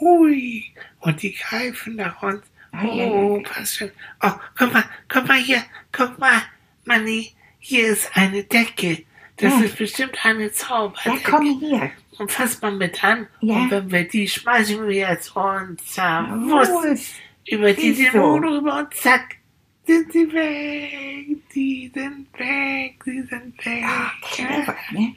Hui, 0.00 0.64
und 1.00 1.22
die 1.22 1.34
greifen 1.34 1.96
nach 1.96 2.22
uns. 2.22 2.42
Oh, 2.82 3.42
was 3.56 3.74
schön. 3.74 3.90
Oh, 4.22 4.30
guck 4.56 4.72
mal, 4.72 4.84
guck 5.08 5.26
mal 5.26 5.38
hier, 5.38 5.62
guck 5.92 6.18
mal, 6.18 6.42
Manni, 6.84 7.32
hier 7.58 7.88
ist 7.88 8.10
eine 8.16 8.44
Decke. 8.44 9.04
Das 9.36 9.52
Ja. 9.54 9.60
ist 9.66 9.76
bestimmt 9.76 10.16
eine 10.24 10.44
Ja, 10.44 10.52
Zauberdecke. 10.52 11.30
komm 11.30 11.58
hier. 11.60 11.90
Und 12.18 12.30
fass 12.32 12.60
mal 12.60 12.72
mit 12.72 13.02
an. 13.04 13.26
Ja. 13.40 13.54
Und 13.56 13.70
wenn 13.70 13.90
wir 13.90 14.06
die 14.08 14.26
schmeißen 14.28 14.86
wir 14.86 14.94
jetzt. 14.96 15.34
Wuss, 15.36 16.68
Los. 16.68 17.12
über 17.46 17.72
die. 17.72 17.94
Dämonen 17.94 18.48
rüber 18.56 18.78
und 18.80 18.94
zack, 18.94 19.36
sind 19.88 20.12
sie 20.12 20.32
weg. 20.32 21.38
Die 21.54 21.90
sind 21.94 22.26
weg, 22.38 23.02
die 23.04 23.22
sind 23.22 23.64
weg. 23.64 23.84
Ah, 23.84 24.12
clever, 24.20 24.76
ne? 24.92 25.14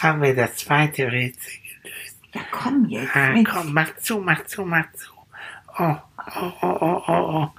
Haben 0.00 0.22
wir 0.22 0.34
das 0.34 0.56
zweite 0.56 1.12
Rätsel 1.12 1.52
gelöst. 1.62 2.18
Ja, 2.32 2.40
komm 2.50 2.86
jetzt. 2.88 3.14
Ah, 3.14 3.34
komm, 3.44 3.74
mach 3.74 3.94
zu, 3.96 4.18
mach 4.20 4.44
zu, 4.46 4.64
mach 4.64 4.90
zu. 4.92 5.12
Oh, 5.78 5.96
oh, 6.36 6.52
oh, 6.62 6.78
oh, 6.80 7.02
oh, 7.06 7.26
oh. 7.36 7.50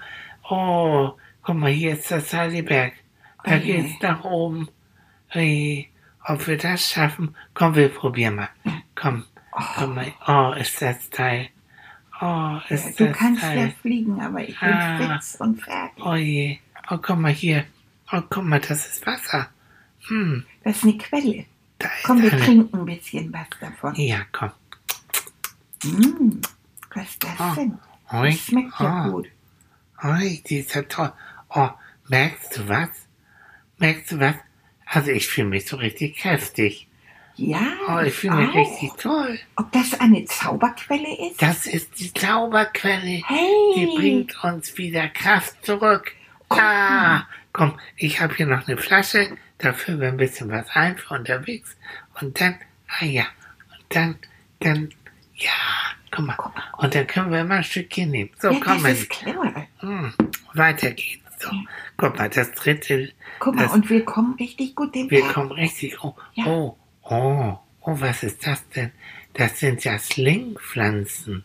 Oh, 0.49 1.17
guck 1.43 1.56
mal, 1.56 1.71
hier 1.71 1.93
ist 1.93 2.12
das 2.12 2.30
Saliberg. 2.30 2.93
Da 3.43 3.58
Oh 3.58 3.60
geht's 3.60 4.01
nach 4.01 4.23
oben. 4.23 4.69
Ui, 5.36 5.89
ob 6.23 6.47
wir 6.47 6.58
das 6.58 6.89
schaffen? 6.89 7.36
Komm, 7.54 7.75
wir 7.75 7.89
probieren 7.89 8.36
mal. 8.36 8.49
Komm, 8.95 9.25
komm 9.51 9.95
mal. 9.95 10.13
Oh, 10.28 10.54
ist 10.60 10.82
das 10.82 11.10
Teil. 11.10 11.49
Oh, 12.21 12.58
ist 12.69 12.99
Du 12.99 13.08
das 13.08 13.17
kannst 13.17 13.41
ja 13.43 13.49
Teil. 13.49 13.75
fliegen, 13.82 14.21
aber 14.21 14.41
ich 14.47 14.58
bin 14.60 14.69
Ah. 14.73 15.13
fix 15.15 15.36
und 15.36 15.62
fertig. 15.62 16.04
Oh 16.06 16.15
je. 16.15 16.60
Oh, 16.89 16.97
guck 16.97 17.17
mal 17.17 17.32
hier. 17.32 17.65
Oh, 18.12 18.21
guck 18.30 18.43
mal, 18.45 18.60
das 18.60 18.86
ist 18.88 19.06
Wasser. 19.06 19.49
Hm, 20.08 20.45
Das 20.63 20.78
ist 20.78 20.84
eine 20.84 20.97
Quelle. 20.97 21.45
da 21.80 21.88
ist 21.88 22.04
Komm, 22.04 22.21
wir 22.21 22.32
eine. 22.32 22.41
trinken 22.41 22.80
ein 22.80 22.86
bisschen 22.86 23.34
was 23.34 23.47
davon. 23.60 23.95
Ja, 23.95 24.19
komm. 24.32 24.51
Mm, 25.84 26.41
was 26.93 27.10
ist 27.10 27.23
das 27.23 27.39
Ah. 27.39 27.56
denn? 27.56 27.78
Ui. 28.13 28.30
Das 28.32 28.39
schmeckt 28.39 28.80
ja 28.80 29.08
oh. 29.08 29.12
gut. 29.12 29.28
Ui, 30.04 30.43
die 30.47 30.58
ist 30.60 30.73
ja 30.75 30.84
toll. 30.84 31.12
Oh, 31.49 31.69
merkst 32.08 32.58
du 32.58 32.67
was? 32.69 32.89
Merkst 33.78 34.12
du 34.12 34.19
was? 34.19 34.36
Also 34.86 35.12
ich 35.12 35.28
fühle 35.28 35.47
mich 35.47 35.65
so 35.67 35.78
richtig 35.78 36.17
kräftig. 36.17 36.88
Ja, 37.38 37.60
Oh, 37.89 38.00
ich 38.00 38.13
fühle 38.13 38.36
mich 38.38 38.50
auch. 38.50 38.56
richtig 38.56 38.91
toll. 38.98 39.39
Ob 39.58 39.71
das 39.74 40.00
eine 40.00 40.24
Zauberquelle 40.26 41.30
ist? 41.30 41.41
Das 41.41 41.65
ist 41.67 42.00
die 42.00 42.13
Zauberquelle. 42.13 43.21
hey! 43.26 43.74
Die 43.76 43.88
bringt 43.98 44.41
uns 44.43 44.78
wieder 44.78 45.10
Kraft 45.10 45.65
zurück. 45.65 46.13
Ah, 46.50 47.24
komm, 47.52 47.78
ich 47.98 48.21
habe 48.21 48.34
hier 48.36 48.45
noch 48.45 48.67
eine 48.67 48.78
Flasche. 48.78 49.38
Da 49.58 49.74
füllen 49.74 50.00
wir 50.02 50.08
ein 50.10 50.17
bisschen 50.17 50.50
was 50.50 50.67
ein 50.74 50.98
für 50.98 51.13
unterwegs. 51.13 51.76
Und 52.21 52.39
dann, 52.39 52.56
ah 53.00 53.06
ja, 53.06 53.26
und 53.71 53.86
dann, 53.95 54.15
dann, 54.60 54.89
ja, 55.36 55.50
guck 56.12 56.26
mal. 56.26 56.36
Guck 56.38 56.56
mal. 56.56 56.63
Und 56.78 56.95
dann 56.95 57.08
können 57.08 57.32
wir 57.32 57.41
immer 57.41 57.56
ein 57.56 57.63
Stückchen 57.63 58.12
nehmen. 58.12 58.30
So, 58.39 58.50
ja, 58.52 58.60
komm 58.63 58.74
das 58.76 58.82
mal. 58.84 58.91
ist 58.93 59.10
clever. 59.10 59.67
Hm, 59.80 60.13
weiter 60.54 60.91
geht's. 60.91 61.21
So, 61.39 61.50
guck 61.98 62.17
mal, 62.17 62.30
das 62.30 62.52
dritte, 62.54 63.12
Guck 63.39 63.56
mal, 63.56 63.63
Das- 63.63 63.74
und 63.74 63.89
wir 63.89 64.06
kommen 64.06 64.36
richtig 64.36 64.74
gut 64.76 64.95
den 64.95 65.12
wir 65.12 65.19
Berg. 65.21 65.34
kommen 65.34 65.52
richtig, 65.52 66.02
oh, 66.02 66.15
Ja. 66.34 66.45
oh, 66.45 66.78
oh, 67.09 67.57
oh, 67.81 67.99
was 67.99 68.23
ist 68.23 68.45
das 68.45 68.67
denn? 68.69 68.91
Das 69.33 69.59
sind 69.59 69.83
ja 69.83 69.97
Slingpflanzen. 69.97 71.43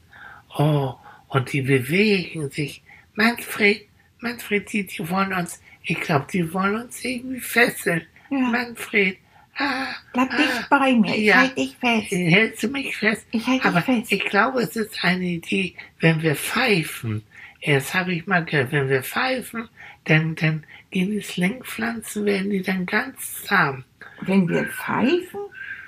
Oh, 0.56 0.94
und 1.28 1.52
die 1.52 1.62
bewegen 1.62 2.50
sich. 2.50 2.82
Manfred, 3.14 3.86
Manfred, 4.20 4.72
die, 4.72 4.86
die 4.86 5.08
wollen 5.08 5.32
uns, 5.32 5.60
ich 5.82 6.00
glaube, 6.00 6.26
die 6.32 6.52
wollen 6.52 6.82
uns 6.82 7.04
irgendwie 7.04 7.40
fesseln. 7.40 8.06
Ja. 8.30 8.38
Manfred, 8.38 9.18
ah, 9.56 9.88
Bleib 10.12 10.30
ah, 10.32 10.36
dicht 10.36 10.70
bei 10.70 10.92
mir, 10.92 11.14
ich 11.14 11.24
ja. 11.24 11.36
halte 11.36 11.54
dich 11.56 11.76
fest. 11.76 12.10
Hältst 12.10 12.62
du 12.62 12.68
mich 12.68 12.96
fest? 12.96 13.26
Ich 13.32 13.46
halte 13.46 13.72
dich 13.72 13.84
fest. 13.84 14.12
ich 14.12 14.24
glaube, 14.24 14.62
es 14.62 14.76
ist 14.76 15.02
eine 15.02 15.24
Idee, 15.24 15.74
wenn 15.98 16.22
wir 16.22 16.36
pfeifen. 16.36 17.22
Das 17.64 17.92
habe 17.92 18.14
ich 18.14 18.26
mal 18.26 18.44
gehört. 18.44 18.72
Wenn 18.72 18.88
wir 18.88 19.02
pfeifen, 19.02 19.68
dann, 20.04 20.34
dann 20.36 20.64
gehen 20.90 21.10
die 21.10 21.20
Slingpflanzen, 21.20 22.24
werden 22.24 22.50
die 22.50 22.62
dann 22.62 22.86
ganz 22.86 23.44
zahm. 23.44 23.84
Wenn 24.22 24.48
wir 24.48 24.64
pfeifen? 24.64 25.40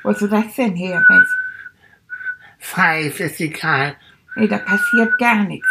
Wo 0.03 0.12
soll 0.12 0.29
das 0.29 0.55
denn 0.57 0.75
her, 0.75 1.05
Mensch? 1.09 1.29
Pfeif 2.59 3.21
ist 3.21 3.41
egal. 3.41 3.97
Nee, 4.37 4.49
da 4.49 4.59
passiert 4.59 5.19
gar 5.19 5.43
nichts. 5.45 5.69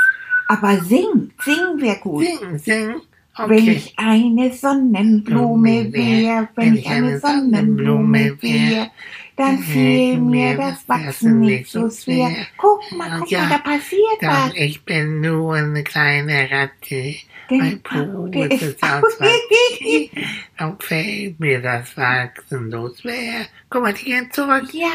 Aber 0.47 0.77
sing, 0.77 1.31
sing 1.43 1.79
wäre 1.79 1.97
gut. 1.99 2.25
Sing, 2.25 2.57
sing. 2.57 2.95
Wenn 3.37 3.59
Okay. 3.59 3.71
ich 3.71 3.93
eine 3.97 4.51
Sonnenblume 4.51 5.93
wär, 5.93 6.49
wenn 6.55 6.75
ich 6.75 6.87
eine 6.87 7.17
Sonnenblume 7.17 8.37
wär, 8.41 8.91
dann 9.37 9.59
fiel 9.59 10.17
mir 10.19 10.57
das 10.57 10.87
Wachsen 10.87 11.39
nicht 11.39 11.69
so 11.71 11.89
schwer. 11.89 12.31
Guck 12.57 12.91
mal, 12.91 13.19
guck 13.19 13.31
Ja. 13.31 13.41
mal, 13.43 13.49
da 13.49 13.57
passiert 13.59 14.21
was. 14.21 14.51
ich 14.55 14.83
bin 14.83 15.21
nur 15.21 15.55
eine 15.55 15.83
kleine 15.83 16.49
Ratte. 16.51 17.15
Mein 17.49 17.81
Genau, 17.83 18.23
Po 18.23 18.27
der 18.27 18.49
ist 18.51 18.81
aus. 18.81 19.17
Dann 20.57 20.79
fällt 20.79 21.37
mir 21.39 21.59
das 21.61 21.97
Wachsen 21.97 22.71
so 22.71 22.89
schwer. 22.95 23.45
Guck 23.69 23.81
mal, 23.81 23.93
die 23.93 24.05
gehen 24.05 24.31
zurück. 24.31 24.69
Ja, 24.71 24.87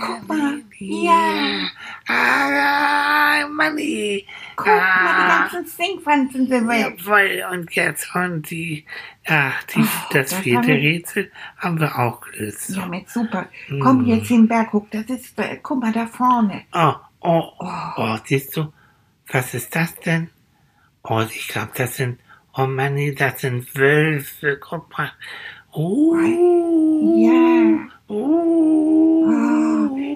Guck 0.00 0.26
mal, 0.28 0.60
ja. 0.80 1.68
Ah, 2.08 3.46
Manni. 3.48 4.26
guck 4.56 4.66
mal, 4.66 4.78
Ah. 4.80 5.46
die 5.48 5.52
ganzen 5.54 5.66
Singpflanzen 5.66 6.48
sind 6.48 6.68
weg. 6.68 6.96
Jawohl, 6.98 7.44
und 7.52 7.72
jetzt 7.74 8.12
und 8.14 8.50
die, 8.50 8.84
ach, 9.26 9.62
die, 9.64 9.80
Oh, 9.80 9.84
das 10.12 10.30
das 10.30 10.40
vierte 10.40 10.58
haben 10.58 10.66
wir- 10.68 10.74
Rätsel 10.76 11.30
haben 11.58 11.80
wir 11.80 11.98
auch 11.98 12.20
gelöst. 12.20 12.70
Ja, 12.70 12.86
mit 12.86 13.08
super. 13.08 13.46
Komm 13.80 14.02
Mm. 14.02 14.06
jetzt 14.06 14.30
den 14.30 14.46
Berg 14.48 14.72
hoch, 14.72 14.86
das 14.90 15.04
ist, 15.06 15.38
äh, 15.38 15.58
guck 15.62 15.80
mal 15.80 15.92
da 15.92 16.06
vorne. 16.06 16.62
Oh, 16.72 16.92
oh, 17.20 17.42
Oh. 17.58 17.68
oh, 17.96 18.16
siehst 18.24 18.56
du, 18.56 18.72
was 19.32 19.54
ist 19.54 19.74
das 19.74 19.94
denn? 20.00 20.30
Oh, 21.02 21.20
ich 21.28 21.48
glaube, 21.48 21.72
das 21.76 21.96
sind, 21.96 22.18
oh 22.56 22.66
Manni, 22.66 23.14
das 23.14 23.40
sind 23.40 23.74
Wölfe, 23.76 24.58
guck 24.60 24.96
mal. 24.96 25.10
Oh, 25.72 26.16
Ja. 26.16 27.78
oh, 28.08 29.24
Oh, 29.26 29.26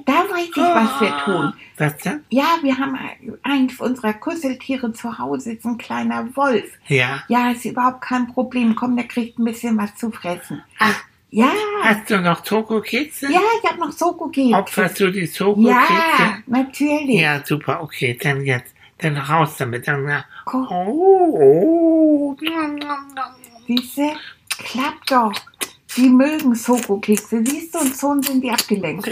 da 0.08 0.24
weiß 0.30 0.48
ich, 0.48 0.56
was 0.56 1.00
wir 1.02 1.18
tun. 1.24 1.52
Was 1.76 1.96
denn? 1.98 2.24
Ja, 2.30 2.56
wir 2.62 2.76
haben 2.78 2.98
eins 3.42 3.78
unserer 3.78 4.14
Kusseltiere 4.14 4.92
zu 4.92 5.18
Hause, 5.18 5.52
ist 5.52 5.64
ein 5.66 5.76
kleiner 5.76 6.34
Wolf. 6.34 6.64
Ja. 6.86 7.22
Ja, 7.28 7.50
ist 7.50 7.64
überhaupt 7.66 8.00
kein 8.00 8.26
Problem. 8.32 8.74
Komm, 8.74 8.96
der 8.96 9.06
kriegt 9.06 9.38
ein 9.38 9.44
bisschen 9.44 9.76
was 9.76 9.94
zu 9.96 10.10
fressen. 10.10 10.62
Ach, 10.78 10.98
Ja, 11.30 11.52
hast 11.82 12.08
du 12.08 12.20
noch 12.22 12.44
Schokokekse? 12.44 13.30
ja, 13.30 13.40
ich 13.62 13.70
habe 13.70 13.80
noch 13.80 14.18
gegeben. 14.18 14.54
Opferst 14.54 14.98
du 14.98 15.12
die 15.12 15.26
Schokokekse? 15.26 15.68
Ja, 15.68 16.38
natürlich. 16.46 17.20
Ja, 17.20 17.44
super, 17.44 17.82
okay, 17.82 18.18
dann 18.20 18.44
jetzt, 18.46 18.74
dann 18.96 19.16
raus 19.18 19.56
damit. 19.58 19.86
Dann. 19.86 20.24
Guck, 20.46 20.70
oh, 20.70 22.34
oh. 22.34 22.36
Siehste, 23.66 24.12
klappt 24.48 25.10
doch. 25.10 25.32
Die 25.98 26.08
mögen 26.08 26.54
Soko-Kekse. 26.54 27.42
Siehst 27.44 27.74
du, 27.74 27.80
und 27.80 27.92
schon 27.96 28.22
sind 28.22 28.40
die 28.44 28.50
abgelenkt. 28.52 29.08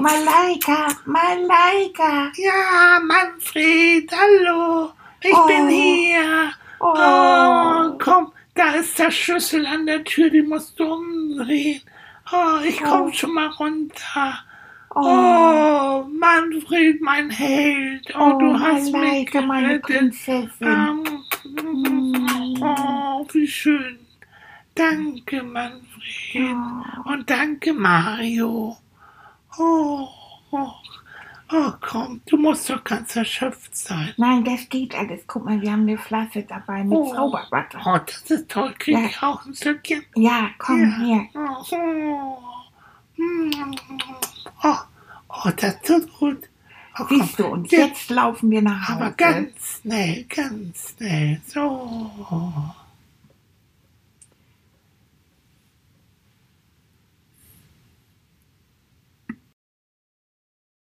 Malaika, 0.00 0.86
Malaika. 1.04 2.30
Ja, 2.36 3.00
Manfred, 3.02 4.08
hallo, 4.12 4.90
ich 5.22 5.34
Oh. 5.34 5.46
bin 5.48 5.68
hier. 5.68 6.52
Oh, 6.78 6.94
Oh, 6.96 7.98
komm, 7.98 8.32
da 8.54 8.74
ist 8.76 8.96
der 8.98 9.10
Schlüssel 9.10 9.66
an 9.66 9.86
der 9.86 10.04
Tür, 10.04 10.30
die 10.30 10.42
musst 10.42 10.78
du 10.78 10.84
umdrehen. 10.84 11.80
Oh, 12.32 12.60
ich 12.64 12.80
komm 12.80 13.08
Oh. 13.08 13.12
schon 13.12 13.34
mal 13.34 13.48
runter. 13.48 14.38
oh, 14.94 15.00
Oh, 15.02 16.04
Manfred, 16.16 17.00
mein 17.02 17.28
Held. 17.30 18.06
Oh, 18.16 18.34
oh, 18.34 18.38
du 18.38 18.56
hast 18.60 18.84
mich 18.84 18.92
Malaika, 18.92 19.40
meine 19.40 19.80
gerettet. 19.80 19.82
Prinzessin. 19.82 20.48
Ähm, 20.62 21.02
Oh, 22.62 23.26
wie 23.32 23.48
schön. 23.48 23.98
Danke, 24.74 25.42
Manfred. 25.42 26.56
Oh. 26.56 27.10
Und 27.12 27.28
danke, 27.28 27.72
Mario. 27.72 28.76
Oh, 29.58 30.08
oh, 30.52 30.70
oh, 31.52 31.72
komm, 31.80 32.20
du 32.26 32.36
musst 32.36 32.70
doch 32.70 32.82
ganz 32.84 33.14
erschöpft 33.16 33.76
sein. 33.76 34.14
Nein, 34.16 34.44
das 34.44 34.68
geht 34.68 34.94
alles. 34.94 35.22
Guck 35.26 35.44
mal, 35.44 35.60
wir 35.60 35.72
haben 35.72 35.82
eine 35.82 35.98
Flasche 35.98 36.42
dabei 36.44 36.84
mit 36.84 36.96
Oh. 36.96 37.12
Zauberwasser. 37.12 37.80
Oh, 37.84 37.98
das 38.06 38.22
ist 38.30 38.48
toll. 38.48 38.74
Krieg 38.78 38.94
Ja. 38.94 39.04
ich 39.06 39.22
auch 39.22 39.44
ein 39.44 39.54
Stückchen? 39.54 40.04
Ja, 40.14 40.50
komm 40.58 40.80
Ja. 40.80 40.96
her. 40.98 41.26
Oh, 41.34 41.66
oh. 41.72 42.38
Oh, 44.62 44.76
oh, 45.28 45.50
das 45.56 45.80
tut 45.82 46.18
gut. 46.18 46.38
Oh. 46.98 47.04
Siehst 47.08 47.38
du, 47.38 47.46
und 47.46 47.70
Ja. 47.72 47.86
jetzt 47.86 48.08
laufen 48.10 48.50
wir 48.50 48.62
nach 48.62 48.88
Hause. 48.88 49.00
Aber 49.00 49.10
ganz 49.12 49.80
schnell, 49.82 50.24
ganz 50.24 50.94
schnell. 50.96 51.40
So. 51.46 52.00